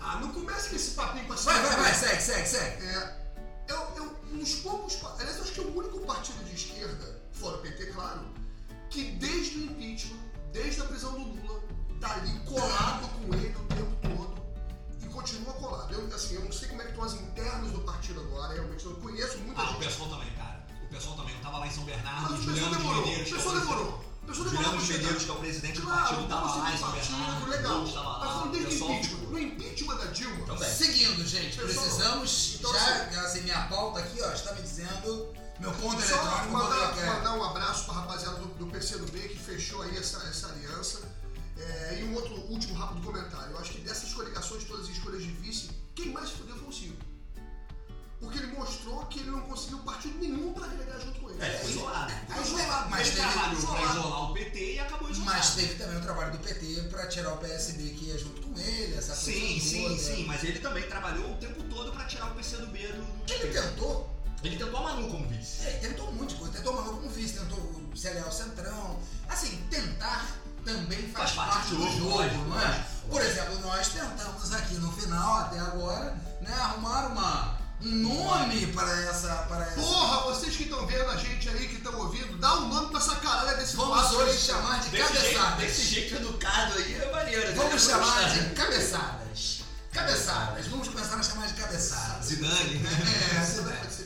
Ah, 0.00 0.18
não 0.20 0.32
comece 0.32 0.70
com 0.70 0.76
esse 0.76 0.90
papinho 0.92 1.26
pra 1.26 1.36
Vai, 1.36 1.62
vai, 1.62 1.76
vai, 1.76 1.94
segue, 1.94 2.22
segue, 2.22 2.48
segue. 2.48 2.82
É, 2.86 3.17
ali 12.18 12.38
colado 12.40 13.08
com 13.08 13.34
ele 13.34 13.54
o 13.56 13.64
tempo 13.74 13.96
todo 14.02 14.42
e 15.02 15.06
continua 15.06 15.52
colado. 15.54 15.92
Eu, 15.94 16.14
assim, 16.14 16.34
eu 16.34 16.44
não 16.44 16.52
sei 16.52 16.68
como 16.68 16.82
é 16.82 16.84
que 16.84 16.90
estão 16.90 17.04
as 17.04 17.14
internas 17.14 17.70
do 17.72 17.80
partido 17.80 18.20
agora, 18.20 18.54
realmente 18.54 18.84
eu 18.84 18.94
conheço 18.96 19.38
muita 19.38 19.60
Ah, 19.62 19.64
o 19.64 19.68
gente. 19.74 19.84
pessoal 19.84 20.08
também, 20.10 20.30
cara. 20.32 20.66
O 20.82 20.88
pessoal 20.88 21.16
também. 21.16 21.34
Eu 21.34 21.40
tava 21.42 21.58
lá 21.58 21.66
em 21.66 21.70
São 21.70 21.84
Bernardo, 21.84 22.22
Mas 22.30 22.32
o 22.32 22.36
pessoal 22.36 22.54
Juliano 22.56 22.70
de 22.76 22.78
demorou. 22.82 23.06
Medeiros. 23.06 23.30
O 23.30 23.34
é 23.34 23.36
pessoal 23.38 23.58
demorou. 23.60 23.88
O 23.88 24.26
pessoal 24.28 24.48
demorou 24.48 24.50
Juliano 24.50 24.70
pra 24.70 24.80
de 24.80 24.86
chegar. 24.86 24.98
Medeiros, 24.98 25.24
que 25.24 25.30
é 25.30 25.34
o 25.34 25.38
presidente 25.38 25.80
do 25.80 25.86
Claro, 25.86 26.00
partido, 26.02 26.28
tava 26.28 26.46
lá 26.46 26.56
em 26.70 26.74
assim, 26.74 26.78
São 26.78 26.90
partido, 26.92 27.16
Bernardo. 27.16 27.50
legal. 27.50 27.72
Lula 27.78 27.88
estava 27.88 28.08
Mas 28.10 28.18
lá. 28.18 28.26
falando 28.32 28.48
O 28.48 28.52
desde 28.52 28.66
o 28.66 28.70
pessoal, 28.72 28.90
impeachment. 28.92 29.18
No 29.28 29.38
impeachment 29.38 29.96
da 29.96 30.04
Dilma, 30.06 30.46
Também. 30.46 30.70
Seguindo, 30.70 31.26
gente, 31.26 31.56
Pessoal, 31.58 31.84
precisamos 31.84 32.54
então, 32.58 32.72
já, 32.72 33.20
assim, 33.22 33.40
minha 33.42 33.62
pauta 33.68 33.98
aqui, 34.00 34.22
ó, 34.22 34.32
está 34.32 34.52
me 34.54 34.62
dizendo, 34.62 35.32
meu 35.60 35.72
ponto 35.72 36.00
Só 36.02 36.08
eletrônico, 36.16 36.48
vou 36.48 36.62
mandar, 36.62 36.88
aqui. 36.90 37.00
mandar 37.06 37.32
um 37.34 37.44
abraço 37.44 37.84
pra 37.84 37.94
rapaziada 37.94 38.36
do, 38.38 38.46
do 38.54 38.66
PCdoB 38.66 39.18
que 39.28 39.38
fechou 39.38 39.82
aí 39.82 39.96
essa, 39.96 40.18
essa 40.28 40.48
aliança. 40.48 41.00
É, 41.58 41.98
e 42.00 42.04
um 42.04 42.14
outro 42.14 42.34
último 42.50 42.74
rápido 42.74 43.02
comentário. 43.04 43.52
Eu 43.52 43.58
acho 43.58 43.72
que 43.72 43.80
dessas 43.80 44.12
coligações, 44.14 44.64
todas 44.64 44.86
as 44.86 44.92
escolhas 44.92 45.22
de 45.22 45.30
vice, 45.30 45.70
quem 45.94 46.10
mais 46.12 46.28
se 46.28 46.36
fudeu 46.36 46.56
foi 46.56 46.68
o 46.68 46.72
Ciro. 46.72 46.96
Porque 48.20 48.38
ele 48.38 48.48
mostrou 48.48 49.06
que 49.06 49.20
ele 49.20 49.30
não 49.30 49.40
conseguiu 49.42 49.78
partido 49.80 50.18
nenhum 50.18 50.52
pra 50.52 50.64
agregar 50.66 50.98
junto 50.98 51.20
com 51.20 51.30
ele. 51.30 51.40
É, 51.40 51.58
foi 51.60 51.70
isolado. 51.70 52.12
Foi 52.28 52.42
isolado. 52.42 52.90
Mas 52.90 53.06
ele 53.08 53.16
trabalhou 53.16 53.58
isolado. 53.58 53.98
isolar 53.98 54.30
o 54.30 54.34
PT 54.34 54.72
e 54.74 54.78
acabou 54.80 55.10
isolado. 55.10 55.36
Mas 55.36 55.54
teve 55.54 55.74
também 55.76 55.96
o 55.98 56.00
trabalho 56.00 56.32
do 56.32 56.38
PT 56.38 56.82
para 56.90 57.06
tirar 57.06 57.34
o 57.34 57.36
PSB 57.38 57.90
que 57.90 58.04
ia 58.06 58.18
junto 58.18 58.42
com 58.42 58.58
ele, 58.58 58.94
essa 58.96 59.14
coisa 59.14 59.20
Sim, 59.22 59.60
sim, 59.60 59.82
toda. 59.84 59.98
sim. 59.98 60.24
Mas 60.26 60.42
ele 60.42 60.58
também 60.58 60.82
trabalhou 60.88 61.32
o 61.32 61.36
tempo 61.36 61.62
todo 61.64 61.92
pra 61.92 62.04
tirar 62.06 62.32
o 62.32 62.34
PCdoB 62.34 62.78
do... 62.88 63.02
do 63.26 63.32
Ele 63.32 63.52
PT. 63.52 63.60
tentou, 63.62 64.10
Ele 64.42 64.56
tentou 64.56 64.80
a 64.80 64.82
Manu 64.82 65.08
como 65.08 65.28
vice. 65.28 65.64
ele 65.66 65.78
tentou 65.78 66.08
um 66.08 66.12
monte 66.14 66.30
de 66.30 66.36
coisa, 66.36 66.52
tentou 66.54 66.72
Manu 66.74 66.90
como 66.96 67.10
vice, 67.10 67.34
tentou 67.38 67.82
aliar 68.04 68.24
ao 68.24 68.32
Centrão. 68.32 68.98
Assim, 69.28 69.64
tentar 69.70 70.26
também 70.72 71.02
faz, 71.12 71.30
Faz 71.30 71.32
parte 71.32 71.52
parte 71.56 71.70
do 71.70 71.76
do 71.76 71.98
jogo, 71.98 72.16
lógico, 72.16 72.44
não 72.48 72.60
é? 72.60 72.66
lógico. 72.66 72.84
Por 73.10 73.22
exemplo, 73.22 73.58
nós 73.60 73.88
tentamos 73.88 74.52
aqui 74.54 74.74
no 74.74 74.92
final, 74.92 75.38
até 75.38 75.58
agora, 75.60 76.14
né, 76.42 76.52
arrumar 76.60 77.06
uma, 77.06 77.58
um 77.82 77.88
nome 77.90 78.66
para 78.68 78.90
essa, 79.04 79.28
para 79.48 79.64
essa. 79.64 79.80
Porra, 79.80 80.20
vocês 80.34 80.54
que 80.54 80.64
estão 80.64 80.86
vendo 80.86 81.08
a 81.10 81.16
gente 81.16 81.48
aí, 81.48 81.68
que 81.68 81.76
estão 81.76 81.96
ouvindo, 81.98 82.36
dá 82.38 82.54
um 82.56 82.68
nome 82.68 82.88
pra 82.90 82.98
essa 82.98 83.16
caralho 83.16 83.56
desse 83.56 83.76
Vamos 83.76 83.98
quadro 83.98 84.18
hoje 84.18 84.30
aí. 84.32 84.38
chamar 84.38 84.80
de 84.80 84.90
Desse 84.90 85.12
jeito, 85.14 85.24
cabeçadas. 85.38 85.58
desse 85.58 85.82
jeito 85.82 86.14
educado 86.16 86.74
aí 86.74 86.94
é 87.00 87.10
maneiro. 87.12 87.48
né? 87.48 87.54
Vamos 87.56 87.82
chamar 87.82 88.30
de 88.30 88.50
cabeçadas. 88.54 89.62
Cabeçadas. 89.92 90.66
Vamos 90.66 90.88
começar 90.88 91.16
a 91.16 91.22
chamar 91.22 91.46
de 91.46 91.54
cabeçadas. 91.54 92.26
Zidane. 92.26 92.86
É, 92.86 93.40
Você 93.42 94.02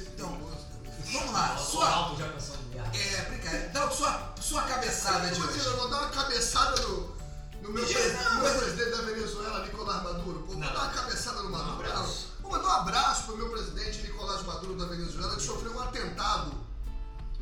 vamos 1.12 1.32
lá. 1.32 1.56
Sua 1.58 2.14
já 2.18 2.28
pensando 2.28 2.62
é, 2.94 3.22
brincadeira. 3.30 3.68
Dá 3.70 3.90
sua, 3.90 4.34
sua 4.40 4.62
cabeçada 4.62 5.30
de 5.30 5.40
Eu 5.40 5.46
hoje. 5.46 5.58
vou 5.76 5.88
dar 5.88 6.00
uma 6.02 6.10
cabeçada 6.10 6.80
no, 6.82 7.16
no 7.62 7.70
meu, 7.70 7.86
pre- 7.86 8.12
não, 8.12 8.34
meu 8.34 8.42
mas- 8.42 8.56
presidente 8.58 8.90
da 8.96 9.02
Venezuela, 9.02 9.64
Nicolás 9.64 10.02
Maduro. 10.02 10.40
Pô, 10.40 10.52
vou 10.52 10.60
dar 10.60 10.70
uma 10.74 10.88
cabeçada 10.90 11.42
no 11.42 11.50
Maduro. 11.50 11.88
Um. 12.00 12.42
Vou 12.42 12.50
mandar 12.52 12.68
um 12.68 12.80
abraço 12.82 13.22
pro 13.24 13.36
meu 13.36 13.48
presidente 13.50 14.02
Nicolás 14.02 14.42
Maduro 14.44 14.74
da 14.76 14.84
Venezuela, 14.86 15.36
que 15.36 15.42
sofreu 15.42 15.72
um 15.74 15.80
atentado. 15.80 16.52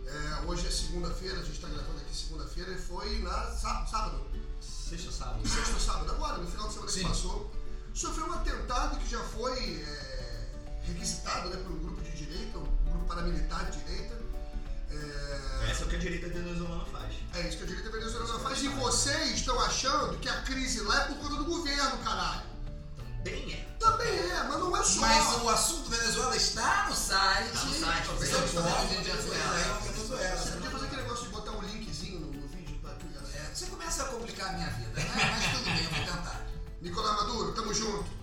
É, 0.06 0.46
hoje 0.46 0.66
é 0.66 0.70
segunda-feira, 0.70 1.38
a 1.38 1.42
gente 1.42 1.52
está 1.54 1.68
gravando 1.68 1.98
aqui 2.00 2.16
segunda-feira, 2.16 2.72
e 2.72 2.78
foi 2.78 3.18
na 3.20 3.46
sá- 3.52 3.87
sábado, 3.90 4.26
Sexta 4.61 5.12
sábado. 5.12 5.48
sexta 5.48 5.78
sábado, 5.78 6.11
agora, 6.11 6.38
no 6.38 6.50
final 6.50 6.66
de 6.66 6.74
semana 6.74 6.90
Sim. 6.92 7.00
que 7.02 7.09
passou. 7.09 7.50
Sofreu 7.94 8.26
um 8.26 8.33
atentado 8.35 8.96
que 8.98 9.09
já 9.09 9.20
foi 9.20 9.83
é, 9.83 10.48
requisitado 10.83 11.48
né, 11.50 11.56
por 11.62 11.72
um 11.72 11.78
grupo 11.78 12.02
de 12.02 12.11
direita, 12.12 12.59
um 12.59 12.66
paramilitar 13.10 13.64
de 13.70 13.78
direita. 13.78 14.14
É, 14.90 15.70
Essa 15.70 15.82
é 15.82 15.86
o 15.86 15.88
que 15.88 15.96
a 15.96 15.98
direita 15.98 16.28
venezuelana 16.28 16.84
faz. 16.86 17.14
É 17.34 17.48
isso 17.48 17.58
que 17.58 17.64
a 17.64 17.66
direita 17.66 17.90
venezuelana 17.90 18.38
faz. 18.38 18.62
E 18.62 18.68
vocês 18.68 19.30
estão 19.32 19.60
achando 19.60 20.18
que 20.18 20.28
a 20.28 20.42
crise 20.42 20.80
lá 20.82 21.02
é 21.02 21.04
por 21.06 21.16
conta 21.18 21.36
do 21.36 21.44
governo, 21.44 21.98
caralho. 21.98 22.42
Também 23.24 23.52
é. 23.52 23.68
Também 23.78 24.08
é, 24.08 24.42
mas 24.48 24.58
não 24.58 24.76
é 24.76 24.82
só. 24.84 25.00
Mas 25.00 25.42
o 25.42 25.48
assunto 25.48 25.90
Venezuela 25.90 26.36
está 26.36 26.86
no 26.88 26.94
site. 26.96 27.52
Tá 27.52 27.64
no 27.64 27.74
site, 27.74 28.06
Você 28.06 28.32
pode 28.32 28.94
Venezuela. 28.94 30.36
Você 30.36 30.52
podia 30.52 30.70
fazer 30.70 30.86
aquele 30.86 31.02
negócio 31.02 31.24
de 31.24 31.30
botar 31.30 31.50
um 31.52 31.62
linkzinho 31.62 32.20
no, 32.20 32.32
no 32.32 32.48
vídeo 32.48 32.78
pra 32.80 32.94
criança. 32.94 33.36
É, 33.36 33.54
Você 33.54 33.66
começa 33.66 34.02
a 34.04 34.06
complicar 34.06 34.50
a 34.50 34.52
minha 34.52 34.70
vida, 34.70 35.00
né? 35.00 35.10
Mas 35.14 35.58
tudo 35.58 35.64
bem, 35.64 35.84
eu 35.84 35.90
vou 35.90 36.16
tentar. 36.16 36.46
Nicolás 36.80 37.16
Maduro, 37.16 37.52
tamo 37.52 37.74
junto. 37.74 38.19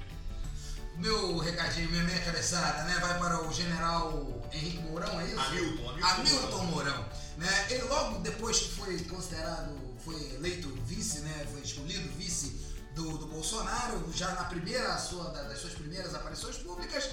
Meu 0.97 1.37
recadinho, 1.37 1.89
minha 1.91 2.03
meia 2.03 2.19
cabeçada, 2.21 2.83
né? 2.83 2.97
Vai 2.99 3.19
para 3.19 3.47
o 3.47 3.53
general 3.53 4.41
Henrique 4.51 4.79
Mourão, 4.79 5.19
é 5.21 5.25
isso? 5.25 5.39
Hamilton, 5.39 5.89
Hamilton 5.89 6.05
Hamilton 6.09 6.63
Mourão. 6.65 7.05
Né? 7.37 7.65
Ele 7.69 7.83
logo 7.83 8.19
depois 8.19 8.57
que 8.59 8.71
foi 8.75 8.97
considerado, 9.03 9.77
foi 10.03 10.15
eleito 10.35 10.69
vice, 10.85 11.19
né? 11.19 11.45
Foi 11.51 11.61
escolhido 11.61 12.09
vice 12.17 12.65
do, 12.95 13.15
do 13.19 13.27
Bolsonaro, 13.27 14.11
já 14.11 14.29
na 14.31 14.45
primeira 14.45 14.97
sua, 14.97 15.25
da- 15.29 15.43
das 15.43 15.59
suas 15.59 15.73
primeiras 15.73 16.15
aparições 16.15 16.57
públicas, 16.57 17.07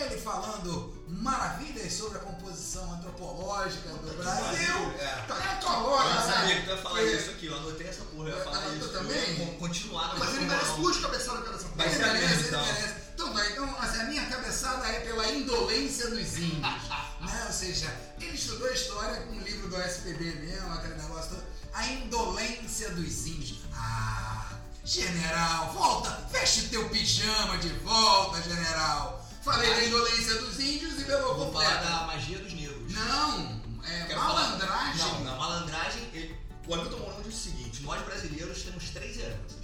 ele 0.00 0.18
falando 0.18 1.04
maravilhas 1.06 1.92
sobre 1.92 2.16
a 2.16 2.20
composição 2.22 2.90
antropológica 2.94 3.90
do 3.90 4.16
Brasil. 4.16 4.74
É. 4.98 5.04
É, 5.04 5.58
Eu 5.62 6.14
não 6.14 6.26
sabia 6.32 6.56
que 6.56 6.62
tu 6.62 6.70
ia 6.70 6.76
falar 6.78 7.00
Que- 7.00 7.12
isso 7.16 7.30
aqui, 7.30 7.46
eu 7.46 7.56
anotei 7.58 7.88
essa 7.88 8.04
porra, 8.06 8.28
eu 8.30 8.34
ia 8.36 8.38
Eu 8.38 8.44
falar 8.44 8.56
anotou 8.58 8.76
isso. 8.78 8.88
também? 8.88 9.30
Eu 9.38 9.44
vou 9.46 9.54
continuar 9.56 10.08
na 10.08 10.14
Mas 10.18 10.34
ele 10.34 10.46
merece 10.46 10.72
duas 10.76 10.96
cabeçadas 10.96 11.54
essa 11.54 11.68
Vai 11.76 11.86
Ele 11.88 11.98
merece, 11.98 12.32
ele 12.34 12.48
então. 12.48 12.64
merece. 12.64 13.07
Então 13.30 13.44
então 13.50 13.76
assim, 13.80 14.00
a 14.00 14.04
minha 14.04 14.26
cabeçada 14.26 14.86
é 14.88 15.00
pela 15.00 15.28
indolência 15.30 16.08
dos 16.10 16.36
índios. 16.38 16.60
né? 17.20 17.44
Ou 17.46 17.52
seja, 17.52 17.86
ele 18.20 18.34
estudou 18.34 18.70
história 18.72 19.20
com 19.22 19.34
o 19.34 19.40
livro 19.40 19.68
do 19.68 19.80
SPB 19.82 20.24
mesmo, 20.36 20.72
aquele 20.72 20.94
negócio 20.94 21.30
todo. 21.30 21.44
A 21.74 21.86
indolência 21.86 22.90
dos 22.90 23.26
índios. 23.26 23.58
Ah, 23.74 24.52
general, 24.84 25.72
volta, 25.72 26.10
veste 26.30 26.68
teu 26.68 26.88
pijama 26.88 27.58
de 27.58 27.68
volta, 27.80 28.40
general. 28.42 29.26
Falei 29.42 29.70
da 29.74 29.84
indolência 29.84 30.34
dos 30.38 30.58
índios 30.58 31.00
e 31.00 31.04
pelo 31.04 31.34
Vou 31.34 31.52
falar 31.52 31.76
da 31.82 32.06
magia 32.06 32.38
dos 32.38 32.52
negros. 32.52 32.92
Não, 32.92 33.60
é 33.84 34.04
Quero 34.06 34.20
falar- 34.20 34.34
malandragem. 34.42 34.96
Não, 35.06 35.24
na 35.24 35.36
malandragem, 35.36 36.02
ele- 36.12 36.36
o 36.66 36.74
Hamilton 36.74 36.98
Mourão 36.98 37.22
disse 37.22 37.48
o 37.48 37.52
seguinte: 37.52 37.82
nós 37.82 38.02
brasileiros 38.04 38.62
temos 38.62 38.90
três 38.90 39.16
heranças. 39.18 39.58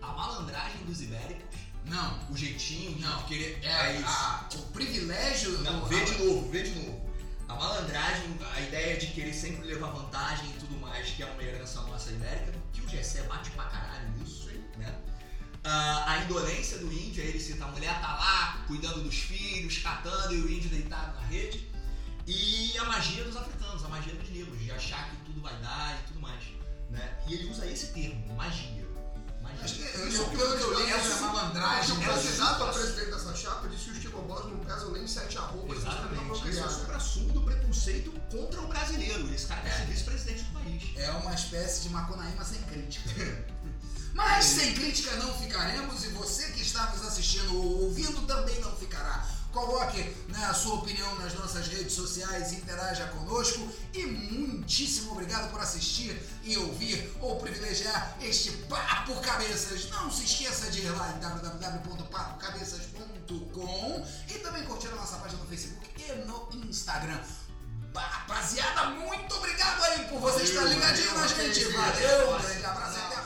A 0.00 0.06
malandragem 0.08 0.84
dos 0.86 1.00
ibéricos, 1.02 1.47
Não, 1.84 2.18
o 2.30 2.36
jeitinho 2.36 2.94
de 2.94 3.00
não. 3.02 3.22
querer. 3.24 3.58
É, 3.64 3.94
isso. 3.96 4.04
a- 4.06 4.48
o 4.54 4.62
privilégio 4.72 5.50
Não, 5.62 5.84
vê 5.86 6.04
de 6.04 6.18
novo, 6.24 6.50
vê 6.50 6.62
de 6.62 6.70
novo. 6.78 7.08
A 7.48 7.54
malandragem, 7.54 8.38
a 8.54 8.60
ideia 8.60 8.98
de 8.98 9.06
querer 9.08 9.32
sempre 9.32 9.66
levar 9.66 9.88
vantagem 9.90 10.50
e 10.50 10.52
tudo 10.54 10.78
mais, 10.78 11.08
que 11.10 11.22
é 11.22 11.26
uma 11.26 11.42
herança 11.42 11.80
nossa 11.82 12.10
ibérica, 12.10 12.52
que 12.74 12.82
o 12.82 12.88
Gessé 12.88 13.22
bate 13.22 13.50
pra 13.52 13.64
caralho 13.64 14.06
nisso, 14.18 14.50
né? 14.76 14.94
Ah, 15.64 16.12
a 16.12 16.18
indolência 16.24 16.78
do 16.78 16.92
índio, 16.92 17.22
ele 17.24 17.40
cita 17.40 17.64
a 17.64 17.68
mulher 17.68 17.98
tá 18.00 18.14
lá 18.16 18.64
cuidando 18.66 19.02
dos 19.02 19.14
filhos, 19.16 19.78
catando 19.78 20.34
e 20.34 20.40
o 20.42 20.50
índio 20.50 20.68
deitado 20.70 21.14
na 21.18 21.26
rede. 21.26 21.68
E 22.26 22.76
a 22.76 22.84
magia 22.84 23.24
dos 23.24 23.34
africanos, 23.36 23.82
a 23.82 23.88
magia 23.88 24.14
dos 24.14 24.28
negros, 24.28 24.58
de 24.60 24.70
achar 24.70 25.08
que 25.08 25.16
tudo 25.24 25.40
vai 25.40 25.56
dar 25.62 25.98
e 25.98 26.08
tudo 26.08 26.20
mais. 26.20 26.44
Né? 26.90 27.18
E 27.26 27.34
ele 27.34 27.50
usa 27.50 27.66
esse 27.66 27.88
termo, 27.94 28.34
magia. 28.34 28.86
Magia. 29.60 29.90
eu, 29.94 30.08
Isso 30.08 30.22
eu, 30.22 30.28
que 30.30 30.36
eu 30.40 30.80
li, 30.80 30.90
essa 30.92 31.14
que- 31.14 31.20
malandragem. 31.20 31.96
O 31.96 31.98
né? 31.98 32.06
candidato 32.06 32.62
a 32.64 32.72
presidente 32.72 33.10
dessa 33.10 33.34
chapa 33.36 33.68
disse 33.68 33.84
que 33.84 33.90
os 33.92 33.98
quilombolas 33.98 34.44
não 34.46 34.58
pesam 34.58 34.90
nem 34.92 35.06
sete 35.06 35.38
arrobas. 35.38 35.78
Exatamente. 35.78 36.48
Esse 36.48 36.58
é 36.58 36.62
o 36.62 36.66
Isso 36.66 36.78
supra-sumo 36.80 37.32
do 37.32 37.42
preconceito 37.42 38.10
contra 38.30 38.60
o 38.60 38.66
brasileiro. 38.68 39.32
Esse 39.34 39.46
cara 39.46 39.60
quer 39.62 39.76
ser 39.76 39.86
vice-presidente 39.86 40.42
do 40.44 40.52
país. 40.52 40.82
É 40.96 41.10
uma 41.12 41.34
espécie 41.34 41.82
de 41.82 41.88
macunaíma 41.90 42.44
sem 42.44 42.60
crítica. 42.62 43.08
Mas 44.14 44.44
sem 44.46 44.74
crítica 44.74 45.14
não 45.16 45.32
ficaremos 45.38 46.04
e 46.04 46.08
você 46.08 46.50
que 46.50 46.62
está 46.62 46.86
nos 46.90 47.06
assistindo 47.06 47.54
ou 47.56 47.82
ouvindo 47.84 48.26
também 48.26 48.58
não 48.60 48.74
ficará. 48.74 49.24
Coloque 49.58 49.98
né, 50.28 50.44
a 50.44 50.54
sua 50.54 50.76
opinião 50.76 51.12
nas 51.16 51.34
nossas 51.34 51.66
redes 51.66 51.92
sociais, 51.92 52.52
interaja 52.52 53.08
conosco 53.08 53.68
e 53.92 54.06
muitíssimo 54.06 55.10
obrigado 55.10 55.50
por 55.50 55.60
assistir 55.60 56.16
e 56.44 56.56
ouvir 56.56 57.12
ou 57.20 57.40
privilegiar 57.40 58.16
este 58.20 58.52
Papo 58.68 59.20
Cabeças. 59.20 59.90
Não 59.90 60.08
se 60.12 60.26
esqueça 60.26 60.70
de 60.70 60.82
ir 60.82 60.90
lá 60.90 61.10
em 61.10 61.18
www.papocabeças.com 61.18 64.06
e 64.28 64.34
também 64.38 64.62
curtir 64.62 64.86
a 64.88 64.94
nossa 64.94 65.16
página 65.16 65.42
no 65.42 65.48
Facebook 65.48 65.90
e 65.98 66.12
no 66.24 66.48
Instagram. 66.64 67.20
Rapaziada, 67.96 68.90
muito 68.90 69.34
obrigado 69.34 69.82
aí 69.82 70.04
por 70.04 70.20
você 70.20 70.44
estar 70.44 70.62
ligadinho 70.62 71.16
na 71.16 71.26
gente. 71.26 71.64
Valeu, 71.64 72.32
um 72.32 72.40
grande 72.40 72.64
abraço. 72.64 73.17